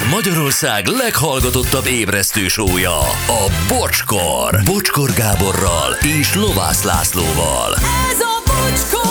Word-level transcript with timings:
Ez 0.00 0.10
Magyarország 0.10 0.86
leghallgatottabb 0.86 1.86
ébresztő 1.86 2.48
sója, 2.48 2.98
a 3.26 3.52
Bocskor. 3.68 4.60
Bocskor 4.64 5.10
Gáborral 5.12 5.92
és 6.20 6.34
Lovász 6.34 6.82
Lászlóval. 6.82 7.74
Ez 8.10 8.20
a 8.20 8.42
bocskor! 8.46 9.10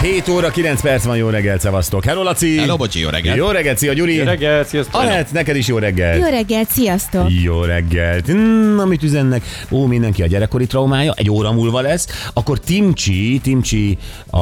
7 0.00 0.28
óra 0.28 0.50
9 0.50 0.80
perc 0.80 1.04
van, 1.04 1.16
jó 1.16 1.28
reggelt, 1.28 1.60
szevasztok. 1.60 2.04
Hello, 2.04 2.22
Laci! 2.22 2.58
Hello, 2.58 2.76
bocsi, 2.76 3.00
jó 3.00 3.08
reggelt. 3.08 3.36
Jó 3.36 3.50
reggelt, 3.50 3.78
szia, 3.78 3.92
Gyuri! 3.92 4.14
Jó 4.14 4.24
reggelt, 4.24 4.68
sziasztok! 4.68 5.00
Anett, 5.00 5.32
neked 5.32 5.56
is 5.56 5.66
jó 5.66 5.78
reggelt! 5.78 6.20
Jó 6.20 6.28
reggelt, 6.30 6.68
sziasztok! 6.70 7.26
Jó 7.42 7.62
reggelt! 7.62 8.26
Hmm, 8.26 8.78
amit 8.78 9.02
üzennek, 9.02 9.66
ó, 9.70 9.86
mindenki 9.86 10.22
a 10.22 10.26
gyerekkori 10.26 10.66
traumája, 10.66 11.12
egy 11.16 11.30
óra 11.30 11.52
múlva 11.52 11.80
lesz. 11.80 12.30
Akkor 12.32 12.60
Timcsi, 12.60 13.40
Timcsi, 13.42 13.98
a, 14.30 14.38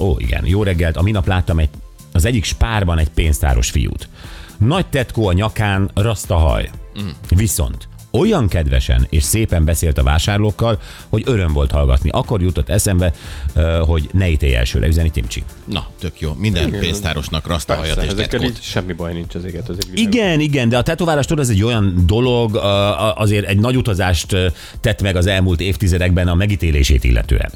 ó, 0.00 0.16
igen, 0.18 0.46
jó 0.46 0.62
reggelt, 0.62 0.96
a 0.96 1.02
minap 1.02 1.26
láttam 1.26 1.58
egy, 1.58 1.68
az 2.18 2.24
egyik 2.24 2.44
spárban 2.44 2.98
egy 2.98 3.10
pénztáros 3.10 3.70
fiút. 3.70 4.08
Nagy 4.58 4.86
tetkó 4.86 5.26
a 5.26 5.32
nyakán, 5.32 5.90
rasztahaj. 5.94 6.70
Mm. 7.02 7.08
Viszont 7.28 7.88
olyan 8.10 8.48
kedvesen 8.48 9.06
és 9.10 9.22
szépen 9.22 9.64
beszélt 9.64 9.98
a 9.98 10.02
vásárlókkal, 10.02 10.80
hogy 11.08 11.22
öröm 11.26 11.52
volt 11.52 11.70
hallgatni. 11.70 12.10
Akkor 12.10 12.42
jutott 12.42 12.68
eszembe, 12.68 13.12
hogy 13.80 14.08
ne 14.12 14.28
ítélj 14.28 14.54
elsőre, 14.54 14.86
üzeni 14.86 15.10
Timcsi. 15.10 15.42
Na, 15.64 15.86
tök 16.00 16.20
jó. 16.20 16.34
Minden 16.38 16.70
pénztárosnak 16.70 17.46
rasztahajat 17.46 17.94
Persze, 17.96 18.10
és 18.10 18.26
tetkót. 18.26 18.48
így 18.48 18.58
semmi 18.62 18.92
baj 18.92 19.12
nincs 19.12 19.34
az 19.34 19.44
éget, 19.44 19.68
az 19.68 19.76
egy. 19.80 19.98
Igen, 19.98 20.40
igen, 20.40 20.68
de 20.68 20.78
a 20.78 20.82
tetoválás 20.82 21.26
tudod, 21.26 21.44
ez 21.44 21.50
egy 21.50 21.62
olyan 21.62 22.02
dolog, 22.06 22.56
azért 23.14 23.46
egy 23.46 23.58
nagy 23.58 23.76
utazást 23.76 24.36
tett 24.80 25.02
meg 25.02 25.16
az 25.16 25.26
elmúlt 25.26 25.60
évtizedekben 25.60 26.28
a 26.28 26.34
megítélését 26.34 27.04
illetően. 27.04 27.50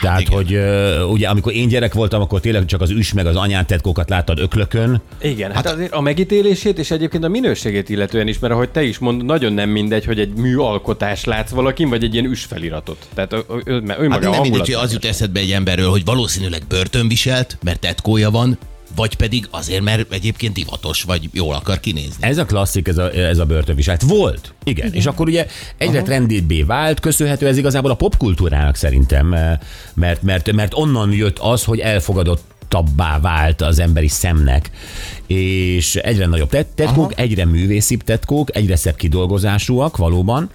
Tehát, 0.00 0.20
igen. 0.20 0.32
hogy 0.32 0.54
ö, 0.54 1.02
ugye 1.02 1.28
amikor 1.28 1.52
én 1.52 1.68
gyerek 1.68 1.94
voltam, 1.94 2.20
akkor 2.20 2.40
tényleg 2.40 2.64
csak 2.64 2.80
az 2.80 2.90
üs 2.90 3.12
meg 3.12 3.26
az 3.26 3.36
anyán 3.36 3.66
tetkókat 3.66 4.08
láttad 4.08 4.38
öklökön. 4.38 5.00
Igen, 5.20 5.52
hát, 5.52 5.66
azért 5.66 5.92
a 5.92 6.00
megítélését 6.00 6.78
és 6.78 6.90
egyébként 6.90 7.24
a 7.24 7.28
minőségét 7.28 7.88
illetően 7.88 8.28
is, 8.28 8.38
mert 8.38 8.52
ahogy 8.52 8.68
te 8.68 8.82
is 8.82 8.98
mondod, 8.98 9.26
nagyon 9.26 9.52
nem 9.52 9.68
mindegy, 9.68 10.04
hogy 10.04 10.20
egy 10.20 10.32
műalkotás 10.34 11.24
látsz 11.24 11.50
valakin, 11.50 11.88
vagy 11.88 12.04
egy 12.04 12.12
ilyen 12.12 12.26
üsfeliratot. 12.26 13.08
Tehát 13.14 13.32
ő, 13.32 13.44
ő, 13.48 13.60
ő, 13.64 13.74
ő 13.74 13.88
Hát 13.88 14.08
maga 14.08 14.30
nem 14.30 14.40
mindegy, 14.40 14.60
hogy 14.60 14.72
az 14.72 14.92
jut 14.92 15.04
eszedbe 15.04 15.40
egy 15.40 15.50
emberről, 15.50 15.90
hogy 15.90 16.04
valószínűleg 16.04 16.62
börtön 16.68 17.08
viselt, 17.08 17.58
mert 17.62 17.80
tetkója 17.80 18.30
van, 18.30 18.58
vagy 18.94 19.14
pedig 19.14 19.46
azért, 19.50 19.82
mert 19.82 20.12
egyébként 20.12 20.54
divatos, 20.54 21.02
vagy 21.02 21.28
jól 21.32 21.54
akar 21.54 21.80
kinézni. 21.80 22.26
Ez 22.26 22.38
a 22.38 22.44
klasszik, 22.44 22.88
ez 22.88 22.98
a, 22.98 23.12
ez 23.12 23.38
a 23.38 23.44
börtönviselet. 23.44 24.02
Volt, 24.02 24.54
igen. 24.64 24.86
igen. 24.86 24.98
És 24.98 25.06
akkor 25.06 25.28
ugye 25.28 25.46
egyre 25.76 26.02
trendibbé 26.02 26.62
vált, 26.62 27.00
köszönhető 27.00 27.46
ez 27.46 27.56
igazából 27.56 27.90
a 27.90 27.94
popkultúrának 27.94 28.76
szerintem, 28.76 29.32
eh, 29.32 29.58
mert, 29.94 30.22
mert, 30.22 30.52
mert 30.52 30.74
onnan 30.74 31.12
jött 31.12 31.38
az, 31.38 31.64
hogy 31.64 31.78
elfogadott 31.78 32.42
tabbá 32.68 33.20
vált 33.20 33.62
az 33.62 33.78
emberi 33.78 34.08
szemnek, 34.08 34.70
és 35.26 35.96
egyre 35.96 36.26
nagyobb 36.26 36.48
tet- 36.48 36.74
tetkók, 36.74 37.12
egyre 37.20 37.44
művészibb 37.44 38.02
tetkók, 38.02 38.56
egyre 38.56 38.76
szebb 38.76 38.96
kidolgozásúak 38.96 39.96
valóban, 39.96 40.50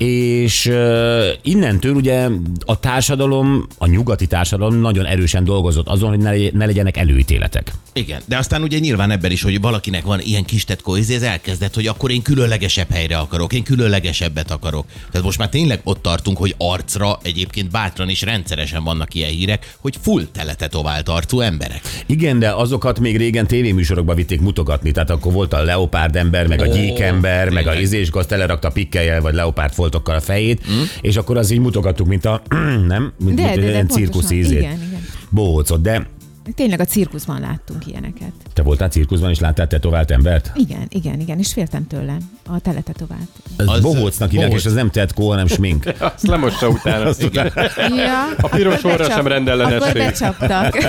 és 0.00 0.66
uh, 0.66 1.24
innentől 1.42 1.94
ugye 1.94 2.28
a 2.64 2.80
társadalom, 2.80 3.66
a 3.78 3.86
nyugati 3.86 4.26
társadalom 4.26 4.74
nagyon 4.74 5.06
erősen 5.06 5.44
dolgozott 5.44 5.88
azon, 5.88 6.08
hogy 6.08 6.18
ne, 6.18 6.30
legy- 6.30 6.52
ne 6.52 6.66
legyenek 6.66 6.96
előítéletek. 6.96 7.72
Igen, 7.92 8.20
de 8.26 8.36
aztán 8.36 8.62
ugye 8.62 8.78
nyilván 8.78 9.10
ebben 9.10 9.30
is, 9.30 9.42
hogy 9.42 9.60
valakinek 9.60 10.04
van 10.04 10.20
ilyen 10.20 10.44
kis 10.44 10.64
tetkó, 10.64 10.94
ez 10.94 11.10
elkezdett, 11.10 11.74
hogy 11.74 11.86
akkor 11.86 12.10
én 12.10 12.22
különlegesebb 12.22 12.90
helyre 12.90 13.18
akarok, 13.18 13.52
én 13.52 13.62
különlegesebbet 13.62 14.50
akarok. 14.50 14.86
Tehát 15.10 15.26
most 15.26 15.38
már 15.38 15.48
tényleg 15.48 15.80
ott 15.84 16.02
tartunk, 16.02 16.38
hogy 16.38 16.54
arcra 16.58 17.18
egyébként 17.22 17.70
bátran 17.70 18.08
és 18.08 18.22
rendszeresen 18.22 18.84
vannak 18.84 19.14
ilyen 19.14 19.30
hírek, 19.30 19.74
hogy 19.80 19.96
full 20.00 20.26
teletetovált 20.32 21.08
arcú 21.08 21.40
emberek. 21.40 21.80
Igen, 22.06 22.38
de 22.38 22.50
azokat 22.50 23.00
még 23.00 23.16
régen 23.16 23.46
tévéműsorokba 23.46 24.14
vitték 24.14 24.40
mutogatni, 24.40 24.92
tehát 24.92 25.10
akkor 25.10 25.32
volt 25.32 25.52
a 25.52 25.62
leopárd 25.62 26.16
ember, 26.16 26.46
meg 26.46 26.60
a 26.60 26.66
gyékember, 26.66 27.48
meg 27.48 27.66
a 27.66 27.74
izés, 27.74 28.08
azt 28.12 28.28
telerakta 28.28 28.70
pikkeljel, 28.70 29.20
vagy 29.20 29.34
leopárd 29.34 29.72
foltokkal 29.72 30.14
a 30.14 30.20
fejét, 30.20 30.70
mm. 30.70 30.82
és 31.00 31.16
akkor 31.16 31.36
az 31.36 31.50
így 31.50 31.58
mutogattuk, 31.58 32.06
mint 32.06 32.24
a, 32.24 32.42
nem? 32.88 33.12
Mint, 33.18 33.36
De, 33.36 33.42
mint 33.42 33.54
de, 33.54 33.66
de 33.66 33.72
pontosan. 33.72 33.88
cirkusz 33.88 34.30
ízét. 34.30 34.58
Igen, 34.58 34.82
igen. 34.88 35.06
Bohócot, 35.30 35.80
de 35.82 36.06
Tényleg 36.54 36.80
a 36.80 36.84
cirkuszban 36.84 37.40
láttunk 37.40 37.86
ilyeneket. 37.86 38.32
te 38.52 38.62
voltál 38.62 38.88
cirkuszban, 38.88 39.30
és 39.30 39.38
láttál 39.40 39.66
tetovált 39.66 40.10
embert? 40.10 40.50
Igen, 40.54 40.86
igen, 40.88 41.20
igen, 41.20 41.38
és 41.38 41.52
féltem 41.52 41.86
tőle 41.86 42.16
a 42.46 42.58
teletetovált. 42.60 43.28
Ez 43.56 43.66
Az- 43.66 43.80
bohócnak 43.80 44.30
hívják, 44.30 44.48
bohóc. 44.48 44.62
és 44.64 44.68
az 44.70 44.74
nem 44.76 44.90
tetkó, 44.90 45.28
hanem 45.28 45.46
smink. 45.46 45.84
Azt 46.14 46.26
lemossa 46.26 46.68
utána. 46.68 47.10
Igen. 47.18 47.52
Ja, 47.96 48.26
A 48.40 48.48
piros 48.48 48.84
orra 48.84 48.96
becsap- 48.96 49.12
sem 49.16 49.26
rendellenesség. 49.26 49.80
Akkor 49.80 49.92
becsaptak. 49.92 50.76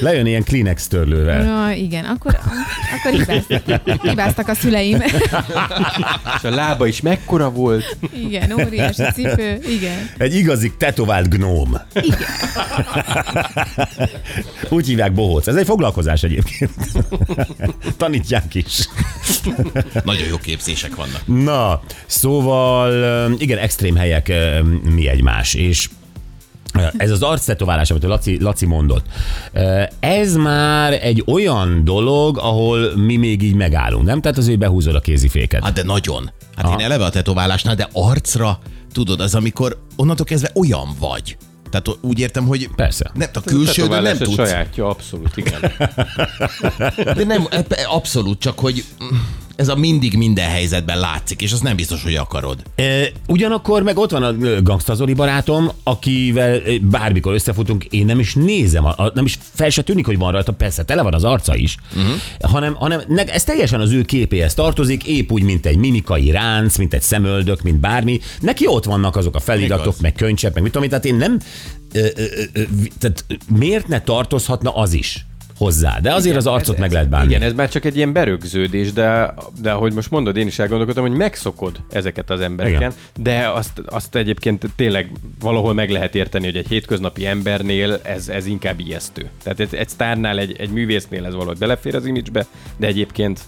Lejön 0.00 0.26
ilyen 0.26 0.44
Kleenex 0.44 0.86
törlővel. 0.86 1.44
Ja, 1.44 1.76
igen, 1.76 2.04
akkor, 2.04 2.38
akkor 2.98 3.12
hibáztak, 3.12 4.02
hibáztak 4.02 4.48
a 4.48 4.54
szüleim. 4.54 5.00
És 6.36 6.42
a 6.42 6.50
lába 6.50 6.86
is 6.86 7.00
mekkora 7.00 7.50
volt. 7.50 7.96
Igen, 8.14 8.52
óriási 8.52 9.02
cipő, 9.14 9.58
igen. 9.68 10.10
Egy 10.18 10.34
igazi 10.34 10.72
tetovált 10.78 11.28
gnóm. 11.28 11.76
Igen. 11.94 12.18
Úgy 14.68 14.86
hívják 14.86 15.12
bohóc. 15.12 15.46
Ez 15.46 15.54
egy 15.54 15.66
foglalkozás 15.66 16.22
egyébként. 16.22 16.70
Tanítják 17.96 18.54
is. 18.54 18.88
Nagyon 20.04 20.26
jó 20.28 20.36
képzések 20.36 20.94
vannak. 20.94 21.22
Na, 21.26 21.82
szóval 22.06 22.90
igen, 23.38 23.58
extrém 23.58 23.96
helyek 23.96 24.32
mi 24.82 25.08
egymás, 25.08 25.54
és 25.54 25.88
ez 26.96 27.10
az 27.10 27.22
arctetoválás, 27.22 27.90
amit 27.90 28.04
a 28.04 28.08
Laci, 28.08 28.42
Laci 28.42 28.66
mondott, 28.66 29.06
ez 30.00 30.34
már 30.34 30.92
egy 30.92 31.22
olyan 31.26 31.84
dolog, 31.84 32.38
ahol 32.38 32.96
mi 32.96 33.16
még 33.16 33.42
így 33.42 33.54
megállunk, 33.54 34.04
nem? 34.04 34.20
Tehát 34.20 34.38
az, 34.38 34.46
hogy 34.46 34.58
behúzod 34.58 34.94
a 34.94 35.00
kéziféket. 35.00 35.64
Hát 35.64 35.72
de 35.72 35.82
nagyon. 35.82 36.30
Hát 36.56 36.64
Aha. 36.64 36.78
én 36.78 36.84
eleve 36.84 37.04
a 37.04 37.10
tetoválásnál, 37.10 37.74
de 37.74 37.88
arcra, 37.92 38.58
tudod, 38.92 39.20
az 39.20 39.34
amikor 39.34 39.82
onnantól 39.96 40.26
kezdve 40.26 40.50
olyan 40.54 40.88
vagy. 40.98 41.36
Tehát 41.70 41.98
úgy 42.00 42.18
értem, 42.18 42.46
hogy 42.46 42.68
Persze. 42.76 43.10
Nem, 43.14 43.28
a 43.32 43.40
külsődön 43.40 44.02
nem 44.02 44.16
tudsz. 44.16 44.34
sajátja, 44.34 44.88
abszolút, 44.88 45.36
igen. 45.36 45.60
De 46.96 47.24
nem, 47.24 47.46
ebbe 47.50 47.76
abszolút, 47.88 48.38
csak 48.38 48.58
hogy 48.58 48.84
ez 49.60 49.68
a 49.68 49.74
mindig 49.74 50.16
minden 50.16 50.48
helyzetben 50.48 50.98
látszik, 50.98 51.42
és 51.42 51.52
az 51.52 51.60
nem 51.60 51.76
biztos, 51.76 52.02
hogy 52.02 52.14
akarod. 52.14 52.62
E, 52.74 53.08
ugyanakkor 53.26 53.82
meg 53.82 53.98
ott 53.98 54.10
van 54.10 54.22
a 54.22 54.60
Gangsta 54.62 54.94
Zoli 54.94 55.12
barátom, 55.12 55.70
akivel 55.82 56.60
bármikor 56.82 57.34
összefutunk, 57.34 57.84
én 57.84 58.06
nem 58.06 58.18
is 58.18 58.34
nézem, 58.34 58.84
a, 58.84 58.94
a, 58.96 59.10
nem 59.14 59.24
is 59.24 59.38
fel 59.54 59.70
se 59.70 59.82
tűnik, 59.82 60.06
hogy 60.06 60.18
van 60.18 60.32
rajta, 60.32 60.52
persze 60.52 60.84
tele 60.84 61.02
van 61.02 61.14
az 61.14 61.24
arca 61.24 61.56
is, 61.56 61.76
uh-huh. 61.96 62.50
hanem, 62.50 62.74
hanem 62.74 63.00
ne, 63.08 63.24
ez 63.24 63.44
teljesen 63.44 63.80
az 63.80 63.92
ő 63.92 64.02
képéhez 64.02 64.54
tartozik, 64.54 65.06
épp 65.06 65.30
úgy, 65.30 65.42
mint 65.42 65.66
egy 65.66 65.76
mimikai 65.76 66.30
ránc, 66.30 66.76
mint 66.76 66.94
egy 66.94 67.02
szemöldök, 67.02 67.62
mint 67.62 67.80
bármi. 67.80 68.20
Neki 68.40 68.66
ott 68.66 68.84
vannak 68.84 69.16
azok 69.16 69.34
a 69.34 69.40
feliratok, 69.40 69.84
Igaz. 69.86 70.00
meg 70.00 70.12
könycsep, 70.12 70.54
meg 70.54 70.62
mit 70.62 70.72
tudom 70.72 70.88
én, 70.88 70.90
tehát 70.90 71.04
én 71.04 71.16
nem, 71.16 71.38
ö, 71.92 72.06
ö, 72.16 72.24
ö, 72.52 72.62
tehát 72.98 73.24
miért 73.58 73.88
ne 73.88 74.00
tartozhatna 74.00 74.74
az 74.74 74.92
is 74.92 75.24
hozzá? 75.60 75.98
De 76.00 76.14
azért 76.14 76.36
az 76.36 76.46
arcot 76.46 76.78
meg 76.78 76.92
lehet 76.92 77.08
bánni. 77.08 77.28
Igen, 77.28 77.42
ez 77.42 77.52
már 77.52 77.68
csak 77.68 77.84
egy 77.84 77.96
ilyen 77.96 78.12
berögződés, 78.12 78.92
de, 78.92 79.34
de 79.62 79.70
ahogy 79.70 79.92
most 79.92 80.10
mondod, 80.10 80.36
én 80.36 80.46
is 80.46 80.58
elgondolkodtam, 80.58 81.06
hogy 81.06 81.16
megszokod 81.16 81.80
ezeket 81.90 82.30
az 82.30 82.40
embereken, 82.40 82.80
Igen. 82.80 82.92
de 83.18 83.48
azt, 83.48 83.82
azt 83.86 84.16
egyébként 84.16 84.66
tényleg 84.76 85.10
valahol 85.40 85.74
meg 85.74 85.90
lehet 85.90 86.14
érteni, 86.14 86.44
hogy 86.44 86.56
egy 86.56 86.68
hétköznapi 86.68 87.26
embernél 87.26 88.00
ez, 88.02 88.28
ez 88.28 88.46
inkább 88.46 88.80
ijesztő. 88.80 89.28
Tehát 89.42 89.60
egy, 89.60 89.74
egy 89.74 89.88
sztárnál, 89.88 90.38
egy, 90.38 90.56
egy 90.58 90.70
művésznél 90.70 91.26
ez 91.26 91.34
valahogy 91.34 91.58
belefér 91.58 91.94
az 91.94 92.06
imidzsbe, 92.06 92.46
de 92.76 92.86
egyébként 92.86 93.40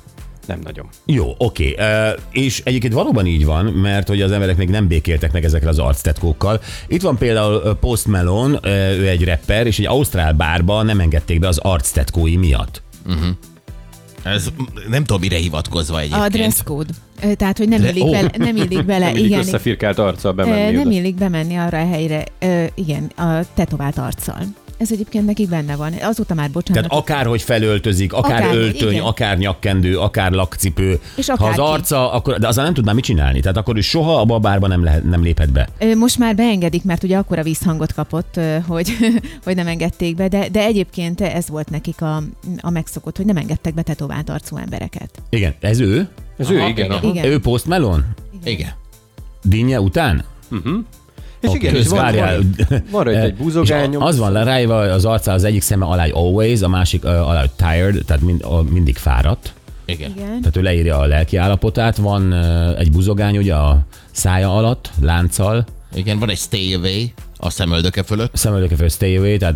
nem 0.46 0.60
nagyon. 0.62 0.86
Jó, 1.06 1.34
oké. 1.38 1.72
Okay. 1.72 2.14
És 2.30 2.60
egyébként 2.64 2.92
valóban 2.92 3.26
így 3.26 3.44
van, 3.44 3.64
mert 3.64 4.08
hogy 4.08 4.22
az 4.22 4.30
emberek 4.32 4.56
még 4.56 4.68
nem 4.68 4.86
békéltek 4.86 5.32
meg 5.32 5.44
ezekkel 5.44 5.68
az 5.68 5.78
arctetkókkal. 5.78 6.60
Itt 6.86 7.02
van 7.02 7.16
például 7.18 7.76
Post 7.80 8.06
Malone, 8.06 8.58
ő 8.98 9.08
egy 9.08 9.24
rapper, 9.24 9.66
és 9.66 9.78
egy 9.78 9.86
ausztrál 9.86 10.32
bárba 10.32 10.82
nem 10.82 11.00
engedték 11.00 11.38
be 11.38 11.48
az 11.48 11.58
arctetkói 11.58 12.36
miatt. 12.36 12.82
Ez 14.22 14.48
mm, 14.50 14.64
nem 14.88 15.04
tudom, 15.04 15.20
mire 15.20 15.36
hivatkozva 15.36 15.96
A 15.96 16.00
egyébként. 16.00 16.30
dress 16.32 16.62
code. 16.64 16.92
Tehát, 17.36 17.58
hogy 17.58 17.68
nem 17.68 17.80
Dre- 17.80 17.96
illik 17.96 18.08
ó. 18.08 18.10
bele, 18.10 18.30
nem 18.36 18.56
illik 18.56 18.84
bele, 18.84 19.06
Mindig 19.12 19.24
igen. 19.24 19.38
összefirkált 19.38 19.98
arccal 19.98 20.32
bemenni 20.32 20.72
Nem 20.76 20.86
oda. 20.86 20.90
illik 20.96 21.14
bemenni 21.14 21.56
arra 21.56 21.78
a 21.78 21.86
helyre, 21.86 22.24
igen, 22.74 23.04
a 23.16 23.40
tetovált 23.54 23.98
arccal. 23.98 24.38
Ez 24.82 24.92
egyébként 24.92 25.26
nekik 25.26 25.48
benne 25.48 25.76
van. 25.76 25.92
Azóta 26.00 26.34
már 26.34 26.50
bocsánat. 26.50 26.82
Tehát 26.82 27.02
akárhogy 27.02 27.42
felöltözik, 27.42 28.12
akár, 28.12 28.30
akár 28.32 28.42
Akár, 28.42 28.56
öltöny, 28.56 28.90
igen. 28.92 29.04
akár 29.04 29.38
nyakkendő, 29.38 29.98
akár 29.98 30.32
lakcipő. 30.32 31.00
És 31.16 31.28
ha 31.28 31.46
az 31.46 31.58
arca, 31.58 32.12
akkor, 32.12 32.38
de 32.38 32.46
azzal 32.46 32.64
nem 32.64 32.74
tud 32.74 32.84
már 32.84 32.94
mit 32.94 33.04
csinálni. 33.04 33.40
Tehát 33.40 33.56
akkor 33.56 33.76
ő 33.76 33.80
soha 33.80 34.20
a 34.20 34.24
babárba 34.24 34.66
nem, 34.66 34.84
lehet, 34.84 35.04
nem 35.04 35.22
léphet 35.22 35.52
be. 35.52 35.68
Most 35.96 36.18
már 36.18 36.34
beengedik, 36.34 36.84
mert 36.84 37.02
ugye 37.02 37.16
akkora 37.16 37.42
visszhangot 37.42 37.92
kapott, 37.92 38.36
ö, 38.36 38.56
hogy, 38.66 38.92
hogy 39.44 39.56
nem 39.56 39.66
engedték 39.66 40.16
be, 40.16 40.28
de, 40.28 40.48
de 40.48 40.60
egyébként 40.60 41.20
ez 41.20 41.48
volt 41.48 41.70
nekik 41.70 42.02
a, 42.02 42.22
a 42.60 42.70
megszokott, 42.70 43.16
hogy 43.16 43.26
nem 43.26 43.36
engedtek 43.36 43.74
be 43.74 43.82
tetovált 43.82 44.30
arcú 44.30 44.56
embereket. 44.56 45.22
Igen, 45.30 45.54
ez 45.60 45.80
ő? 45.80 46.08
Ez 46.36 46.50
ő, 46.50 46.58
Aha, 46.58 46.68
igen. 46.68 46.84
igen. 46.84 46.96
aha. 46.98 47.08
Igen. 47.08 47.24
Ő 47.24 47.40
Post 47.40 47.66
Malone? 47.66 48.04
Igen. 48.44 48.70
Dinnye 49.42 49.80
után? 49.80 50.24
És 51.42 51.48
Oké, 51.48 51.58
igen, 51.58 51.74
és 51.74 51.88
van, 51.88 52.14
van, 52.14 52.54
van 52.90 53.04
rajta 53.04 53.20
egy 53.20 53.32
És 53.32 53.38
búzogányom. 53.38 54.02
Az 54.02 54.18
van 54.18 54.44
ráírva 54.44 54.76
az 54.78 55.04
arcá, 55.04 55.34
az 55.34 55.44
egyik 55.44 55.62
szeme 55.62 55.84
alá, 55.84 56.02
hogy 56.02 56.12
always, 56.14 56.60
a 56.62 56.68
másik 56.68 57.04
ö, 57.04 57.08
alá, 57.08 57.40
hogy 57.40 57.50
tired, 57.50 58.04
tehát 58.06 58.22
mind, 58.22 58.42
a, 58.44 58.62
mindig 58.62 58.96
fáradt. 58.96 59.52
Igen. 59.84 60.10
Igen. 60.16 60.26
Tehát 60.26 60.56
ő 60.56 60.62
leírja 60.62 60.98
a 60.98 61.06
lelki 61.06 61.36
állapotát, 61.36 61.96
van 61.96 62.32
ö, 62.32 62.76
egy 62.76 62.92
buzogány 62.92 63.36
ugye 63.36 63.54
a 63.54 63.78
szája 64.10 64.56
alatt, 64.56 64.90
lánccal, 65.00 65.64
Igen, 65.94 66.18
van 66.18 66.30
egy 66.30 66.38
stay 66.38 66.74
away 66.74 67.12
a 67.36 67.50
szemöldöke 67.50 68.02
fölött. 68.02 68.36
szemöldöke 68.36 68.76
fel 68.76 68.88
stay 68.88 69.16
away, 69.16 69.36
tehát 69.36 69.54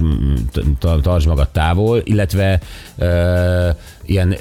tartsd 1.02 1.26
magad 1.26 1.48
távol, 1.48 2.00
illetve 2.04 2.60
ö, 2.96 3.68
ilyen 4.04 4.36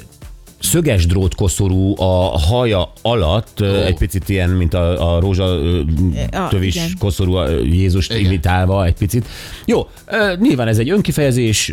szöges 0.66 1.06
drótkoszorú 1.06 2.00
a 2.00 2.38
haja 2.38 2.92
alatt, 3.02 3.60
oh. 3.60 3.86
egy 3.86 3.98
picit 3.98 4.28
ilyen, 4.28 4.50
mint 4.50 4.74
a, 4.74 5.14
a 5.14 5.20
rózsa 5.20 5.58
tövis 6.48 6.74
igen. 6.74 6.90
koszorú 6.98 7.34
a 7.34 7.48
Jézust 7.48 8.12
Igen. 8.12 8.24
imitálva 8.24 8.84
egy 8.84 8.94
picit. 8.94 9.26
Jó, 9.64 9.88
nyilván 10.38 10.68
ez 10.68 10.78
egy 10.78 10.90
önkifejezés, 10.90 11.72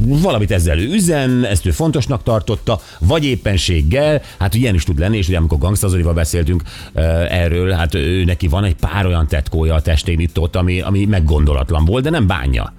valamit 0.00 0.50
ezzel 0.50 0.78
ő 0.78 0.92
üzen, 0.92 1.44
ezt 1.44 1.66
ő 1.66 1.70
fontosnak 1.70 2.22
tartotta, 2.22 2.80
vagy 2.98 3.24
éppenséggel, 3.24 4.22
hát 4.38 4.54
ilyen 4.54 4.74
is 4.74 4.84
tud 4.84 4.98
lenni, 4.98 5.16
és 5.16 5.28
ugye 5.28 5.38
amikor 5.38 5.58
Gangsta 5.58 5.88
Zolival 5.88 6.14
beszéltünk 6.14 6.62
erről, 7.28 7.70
hát 7.70 7.94
ő 7.94 8.24
neki 8.24 8.48
van 8.48 8.64
egy 8.64 8.76
pár 8.76 9.06
olyan 9.06 9.26
tetkója 9.26 9.74
a 9.74 9.80
testén 9.82 10.20
itt 10.20 10.38
ott, 10.38 10.56
ami, 10.56 10.80
ami 10.80 11.04
meggondolatlan 11.04 11.84
volt, 11.84 12.04
de 12.04 12.10
nem 12.10 12.26
bánja. 12.26 12.72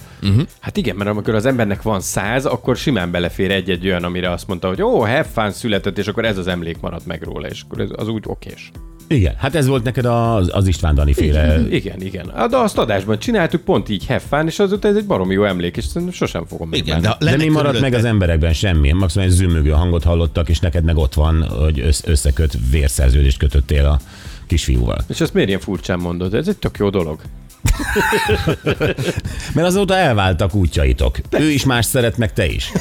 Hát 0.59 0.77
igen, 0.77 0.95
mert 0.95 1.09
amikor 1.09 1.35
az 1.35 1.45
embernek 1.45 1.81
van 1.81 1.99
száz, 2.01 2.45
akkor 2.45 2.75
simán 2.75 3.11
belefér 3.11 3.51
egy-egy 3.51 3.85
olyan, 3.87 4.03
amire 4.03 4.31
azt 4.31 4.47
mondta, 4.47 4.67
hogy 4.67 4.81
ó, 4.81 4.99
have 4.99 5.23
fun 5.23 5.51
született, 5.51 5.97
és 5.97 6.07
akkor 6.07 6.25
ez 6.25 6.37
az 6.37 6.47
emlék 6.47 6.79
maradt 6.79 7.05
meg 7.05 7.23
róla, 7.23 7.47
és 7.47 7.61
akkor 7.65 7.79
ez, 7.81 7.89
az 7.95 8.07
úgy 8.07 8.23
okés. 8.27 8.71
Igen, 9.07 9.35
hát 9.37 9.55
ez 9.55 9.67
volt 9.67 9.83
neked 9.83 10.05
az, 10.05 10.49
az 10.53 10.67
István 10.67 10.95
Dani 10.95 11.13
féle 11.13 11.59
Igen, 11.69 12.01
igen. 12.01 12.25
Ah, 12.27 12.49
De 12.49 12.57
azt 12.57 12.77
adásban 12.77 13.19
csináltuk 13.19 13.61
pont 13.61 13.89
így 13.89 14.05
fun, 14.29 14.47
és 14.47 14.59
azóta 14.59 14.87
ez 14.87 14.95
egy 14.95 15.05
baromi 15.05 15.33
jó 15.33 15.43
emlék, 15.43 15.77
és 15.77 15.83
szerintem 15.85 16.13
sosem 16.13 16.45
fogom 16.45 16.73
Igen, 16.73 17.01
megbánni. 17.01 17.25
de, 17.25 17.31
De 17.31 17.37
mi 17.43 17.49
maradt 17.49 17.79
meg 17.79 17.93
az 17.93 18.03
emberekben? 18.05 18.53
Semmi. 18.53 18.91
Maximum 18.91 19.27
egy 19.27 19.33
zümmögő 19.33 19.69
hangot 19.69 20.03
hallottak, 20.03 20.49
és 20.49 20.59
neked 20.59 20.83
meg 20.83 20.97
ott 20.97 21.13
van, 21.13 21.43
hogy 21.43 21.79
össz- 21.79 22.07
összeköt, 22.07 22.57
vérszerződést 22.71 23.37
kötöttél 23.37 23.85
a 23.85 23.99
kisfiúval. 24.47 24.97
És 25.07 25.21
ezt 25.21 25.33
miért 25.33 25.49
ilyen 25.49 25.61
furcsán 25.61 25.99
mondod? 25.99 26.33
Ez 26.33 26.47
egy 26.47 26.57
tök 26.57 26.77
jó 26.77 26.89
dolog. 26.89 27.19
Mert 29.55 29.67
azóta 29.67 29.95
elváltak 29.95 30.55
útjaitok. 30.55 31.17
Ő 31.31 31.49
is 31.49 31.65
más 31.65 31.85
szeret, 31.85 32.17
meg 32.17 32.33
te 32.33 32.45
is. 32.45 32.71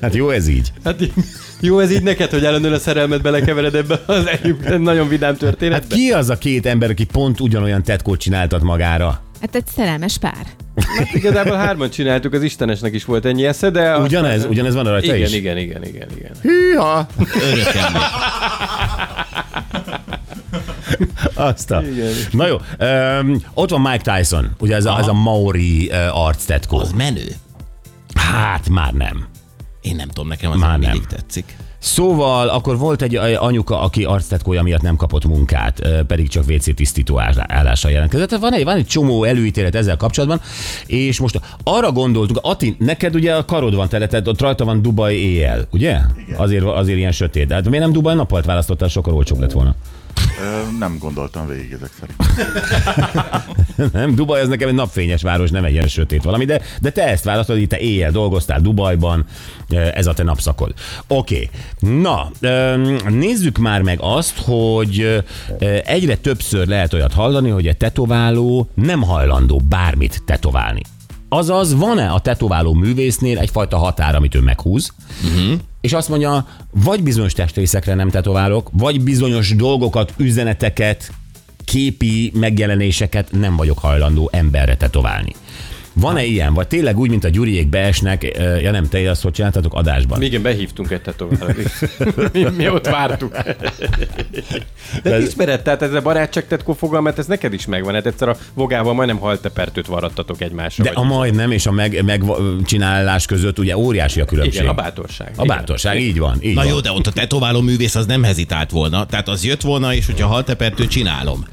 Hát 0.00 0.14
jó 0.14 0.30
ez 0.30 0.48
így. 0.48 0.72
Hát 0.84 0.96
jó 1.60 1.78
ez 1.78 1.90
így 1.92 2.02
neked, 2.02 2.30
hogy 2.30 2.44
állandóan 2.44 2.72
a 2.74 2.78
szerelmet 2.78 3.22
belekevered 3.22 3.74
ebbe 3.74 4.02
az 4.06 4.26
egyébként 4.26 4.82
nagyon 4.82 5.08
vidám 5.08 5.36
történetbe. 5.36 5.86
Hát 5.88 5.98
ki 5.98 6.12
az 6.12 6.30
a 6.30 6.38
két 6.38 6.66
ember, 6.66 6.90
aki 6.90 7.04
pont 7.04 7.40
ugyanolyan 7.40 7.82
tetkót 7.82 8.20
csináltat 8.20 8.62
magára? 8.62 9.22
Hát 9.40 9.54
egy 9.54 9.66
szerelmes 9.66 10.18
pár. 10.18 10.46
Hát 10.96 11.14
igazából 11.14 11.56
hárman 11.56 11.90
csináltuk, 11.90 12.32
az 12.32 12.42
Istenesnek 12.42 12.94
is 12.94 13.04
volt 13.04 13.24
ennyi 13.24 13.44
esze, 13.46 13.70
de... 13.70 13.98
Ugyanez? 13.98 14.44
Ugyanez 14.44 14.74
van 14.74 14.84
rajta 14.84 15.14
igen, 15.14 15.28
is? 15.28 15.34
igen, 15.34 15.56
igen, 15.56 15.84
igen, 15.84 16.08
igen. 16.16 16.30
Hűha! 16.42 17.06
Örök. 17.52 17.66
Azt 21.34 21.70
a... 21.70 21.82
Igen. 21.82 22.12
Na 22.30 22.46
jó, 22.46 22.56
um, 22.80 23.42
ott 23.54 23.70
van 23.70 23.80
Mike 23.80 24.16
Tyson, 24.16 24.50
ugye 24.58 24.74
ez 24.74 24.84
a, 24.84 24.98
ez 24.98 25.06
a 25.06 25.12
Maori 25.12 25.90
uh, 25.90 26.24
arc 26.26 26.44
tetkó. 26.44 26.78
Az 26.78 26.92
menő. 26.92 27.26
Hát 28.14 28.68
már 28.68 28.92
nem. 28.92 29.26
Én 29.80 29.96
nem 29.96 30.08
tudom, 30.08 30.28
nekem 30.28 30.50
az 30.50 30.58
Már 30.58 30.78
nem. 30.78 30.90
mindig 30.90 31.06
tetszik. 31.06 31.56
Szóval 31.78 32.48
akkor 32.48 32.78
volt 32.78 33.02
egy 33.02 33.14
anyuka, 33.16 33.80
aki 33.80 34.04
arctetkója 34.04 34.62
miatt 34.62 34.82
nem 34.82 34.96
kapott 34.96 35.24
munkát, 35.24 35.80
ö, 35.84 36.02
pedig 36.02 36.28
csak 36.28 36.44
WC 36.48 36.74
tisztító 36.74 37.20
áll- 37.20 37.44
állással 37.46 37.90
jelentkezett. 37.90 38.28
Tehát 38.28 38.44
van 38.44 38.52
egy, 38.52 38.64
van 38.64 38.76
egy 38.76 38.86
csomó 38.86 39.24
előítélet 39.24 39.74
ezzel 39.74 39.96
kapcsolatban, 39.96 40.40
és 40.86 41.20
most 41.20 41.40
arra 41.64 41.92
gondoltunk, 41.92 42.38
Ati, 42.42 42.76
neked 42.78 43.14
ugye 43.14 43.34
a 43.34 43.44
karod 43.44 43.74
van 43.74 43.88
tele, 43.88 44.06
tehát 44.06 44.28
ott 44.28 44.40
rajta 44.40 44.64
van 44.64 44.82
Dubaj 44.82 45.14
éjjel, 45.14 45.66
ugye? 45.72 45.98
Igen. 46.26 46.38
Azért, 46.38 46.64
azért 46.64 46.98
ilyen 46.98 47.12
sötét. 47.12 47.46
De 47.46 47.54
hát 47.54 47.68
miért 47.68 47.84
nem 47.84 47.92
Dubaj 47.92 48.14
nappalt 48.14 48.44
választottál, 48.44 48.88
sokkal 48.88 49.14
olcsóbb 49.14 49.40
lett 49.40 49.52
volna. 49.52 49.74
Ö, 50.40 50.76
Nem 50.78 50.98
gondoltam 50.98 51.46
végig 51.46 51.72
ezek 51.72 51.90
szerint. 52.00 52.16
nem, 53.92 54.14
Dubaj 54.14 54.40
az 54.40 54.48
nekem 54.48 54.68
egy 54.68 54.74
napfényes 54.74 55.22
város, 55.22 55.50
nem 55.50 55.64
egy 55.64 55.72
ilyen 55.72 55.88
sötét 55.88 56.22
valami, 56.22 56.44
de, 56.44 56.60
de 56.80 56.90
te 56.90 57.08
ezt 57.08 57.24
választod, 57.24 57.58
itt 57.58 57.68
te 57.68 57.78
éjjel 57.78 58.10
dolgoztál 58.10 58.60
Dubajban, 58.60 59.24
ez 59.94 60.06
a 60.06 60.14
te 60.14 60.22
napszakod. 60.22 60.74
Oké, 61.06 61.50
okay. 61.80 62.00
na, 62.00 62.30
nézzük 63.08 63.58
már 63.58 63.82
meg 63.82 63.98
azt, 64.00 64.38
hogy 64.38 65.24
egyre 65.84 66.16
többször 66.16 66.66
lehet 66.66 66.92
olyat 66.92 67.12
hallani, 67.12 67.50
hogy 67.50 67.68
a 67.68 67.74
tetováló 67.74 68.68
nem 68.74 69.02
hajlandó 69.02 69.60
bármit 69.68 70.22
tetoválni. 70.24 70.82
Azaz, 71.28 71.74
van-e 71.74 72.10
a 72.10 72.18
tetováló 72.18 72.72
művésznél 72.72 73.38
egyfajta 73.38 73.76
határ, 73.76 74.14
amit 74.14 74.34
ő 74.34 74.40
meghúz, 74.40 74.92
uh-huh. 75.24 75.58
És 75.84 75.92
azt 75.92 76.08
mondja, 76.08 76.46
vagy 76.70 77.02
bizonyos 77.02 77.32
testrészekre 77.32 77.94
nem 77.94 78.10
tetoválok, 78.10 78.70
vagy 78.72 79.00
bizonyos 79.00 79.56
dolgokat, 79.56 80.12
üzeneteket, 80.16 81.12
képi 81.64 82.30
megjelenéseket 82.34 83.32
nem 83.32 83.56
vagyok 83.56 83.78
hajlandó 83.78 84.30
emberre 84.32 84.76
tetoválni. 84.76 85.32
Van-e 85.96 86.24
ilyen? 86.24 86.54
Vagy 86.54 86.66
tényleg 86.66 86.98
úgy, 86.98 87.10
mint 87.10 87.24
a 87.24 87.28
gyuriék 87.28 87.68
beesnek, 87.68 88.22
ja 88.62 88.70
nem, 88.70 88.88
te 88.88 89.10
azt 89.10 89.22
hogy 89.22 89.32
csináltatok 89.32 89.74
adásban? 89.74 90.22
Igen, 90.22 90.42
behívtunk 90.42 90.90
egy 90.90 91.02
tetoválót 91.02 91.58
is. 91.58 91.88
mi, 92.32 92.42
mi 92.56 92.68
ott 92.68 92.86
vártuk. 92.86 93.36
De 95.02 95.12
ez- 95.14 95.26
ismered, 95.26 95.62
tehát 95.62 95.82
ez 95.82 95.92
a 95.92 96.00
barátságtetkó 96.00 96.72
fogalmat, 96.72 97.18
ez 97.18 97.26
neked 97.26 97.52
is 97.52 97.66
megvan. 97.66 97.94
Hát 97.94 98.06
egyszer 98.06 98.28
a 98.28 98.36
vogával 98.54 98.94
majdnem 98.94 99.18
haltepertőt 99.18 99.86
varrattatok 99.86 100.40
egymásra. 100.40 100.84
De 100.84 100.90
a 100.90 101.02
majdnem 101.02 101.50
és 101.50 101.66
a 101.66 101.70
meg, 101.70 102.04
megcsinálás 102.04 103.26
között 103.26 103.58
ugye 103.58 103.76
óriási 103.76 104.20
a 104.20 104.24
különbség. 104.24 104.60
Igen, 104.60 104.72
a 104.72 104.74
bátorság. 104.74 105.32
A 105.36 105.44
bátorság, 105.44 106.00
így 106.00 106.18
van. 106.18 106.36
Így 106.40 106.54
Na 106.54 106.62
van. 106.62 106.70
jó, 106.70 106.80
de 106.80 106.92
ott 106.92 107.06
a 107.06 107.12
tetováló 107.12 107.60
művész 107.60 107.94
az 107.94 108.06
nem 108.06 108.22
hezitált 108.22 108.70
volna. 108.70 109.06
Tehát 109.06 109.28
az 109.28 109.44
jött 109.44 109.60
volna, 109.62 109.94
és 109.94 110.06
hogyha 110.06 110.26
haltepertő 110.26 110.86
csinálom. 110.86 111.44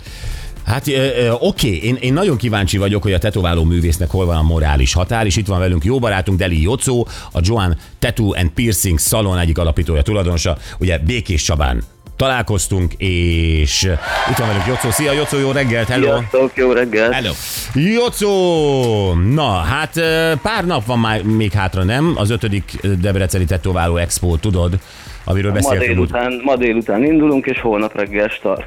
Hát 0.66 0.88
ö, 0.88 0.92
ö, 0.92 1.32
oké, 1.40 1.76
én, 1.76 1.96
én 2.02 2.14
nagyon 2.14 2.38
kíváncsi 2.38 2.78
vagyok, 2.78 3.02
hogy 3.04 3.14
a 3.14 3.18
tetováló 3.18 3.64
művésznek 3.64 4.10
hol 4.10 4.26
van 4.26 4.36
a 4.38 4.42
morális 4.42 4.94
határ, 4.94 5.26
és 5.26 5.36
itt 5.36 5.48
van 5.48 5.60
velünk 5.60 5.84
jó 5.84 6.00
barátunk 6.00 6.38
Deli 6.40 6.62
Jocó, 6.62 7.08
a 7.32 7.40
Joan 7.42 7.76
Tattoo 8.00 8.34
and 8.38 8.50
Piercing 8.50 9.00
Salon 9.00 9.38
egyik 9.40 9.58
alapítója, 9.58 10.02
tulajdonosa, 10.02 10.58
ugye 10.80 10.98
Békés 10.98 11.44
Csabán 11.44 11.84
találkoztunk, 12.16 12.94
és 12.98 13.84
itt 14.30 14.38
van 14.38 14.48
velünk 14.48 14.66
Jocó. 14.68 14.90
Szia 14.92 15.12
Jocó, 15.12 15.38
jó 15.38 15.52
reggelt, 15.52 15.88
hello! 15.88 16.06
Sziasztok, 16.18 16.52
jó 16.56 16.72
reggelt! 16.72 17.14
Hello. 17.14 17.32
Jocó! 17.74 19.14
Na, 19.14 19.52
hát 19.52 19.94
pár 20.42 20.66
nap 20.66 20.86
van 20.86 21.00
már 21.00 21.24
még 21.24 21.52
hátra, 21.52 21.84
nem? 21.84 22.14
Az 22.16 22.30
ötödik 22.30 22.80
Debreceni 23.02 23.46
Tetováló 23.46 23.98
Expo, 23.98 24.36
tudod, 24.38 24.80
amiről 25.24 25.52
Ma 25.52 25.56
beszéltünk. 25.58 25.96
múlt- 25.98 26.12
délután, 26.12 26.42
ma 26.44 26.56
délután 26.56 27.04
indulunk, 27.04 27.46
és 27.46 27.60
holnap 27.60 27.96
reggel 27.96 28.28
start. 28.28 28.64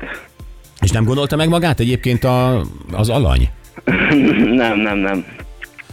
És 0.85 0.91
nem 0.91 1.05
gondolta 1.05 1.37
meg 1.37 1.49
magát 1.49 1.81
egyébként 1.81 2.25
a, 2.25 2.65
az 2.93 3.09
alany? 3.09 3.49
nem, 4.63 4.79
nem, 4.79 4.99
nem. 4.99 5.25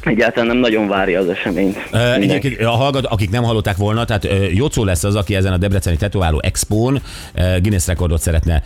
Egyáltalán 0.03 0.47
nem 0.47 0.57
nagyon 0.57 0.87
várja 0.87 1.19
az 1.19 1.29
eseményt. 1.29 1.91
Mindenki. 1.91 2.23
Egyébként 2.23 2.61
a 2.61 2.69
hallgat, 2.69 3.05
akik 3.05 3.29
nem 3.29 3.43
hallották 3.43 3.77
volna, 3.77 4.05
tehát 4.05 4.27
Jocó 4.53 4.83
lesz 4.83 5.03
az, 5.03 5.15
aki 5.15 5.35
ezen 5.35 5.53
a 5.53 5.57
Debreceni 5.57 5.97
Tetováló 5.97 6.39
Expón 6.43 7.01
Guinness 7.33 7.87
rekordot 7.87 8.21
szeretne 8.21 8.63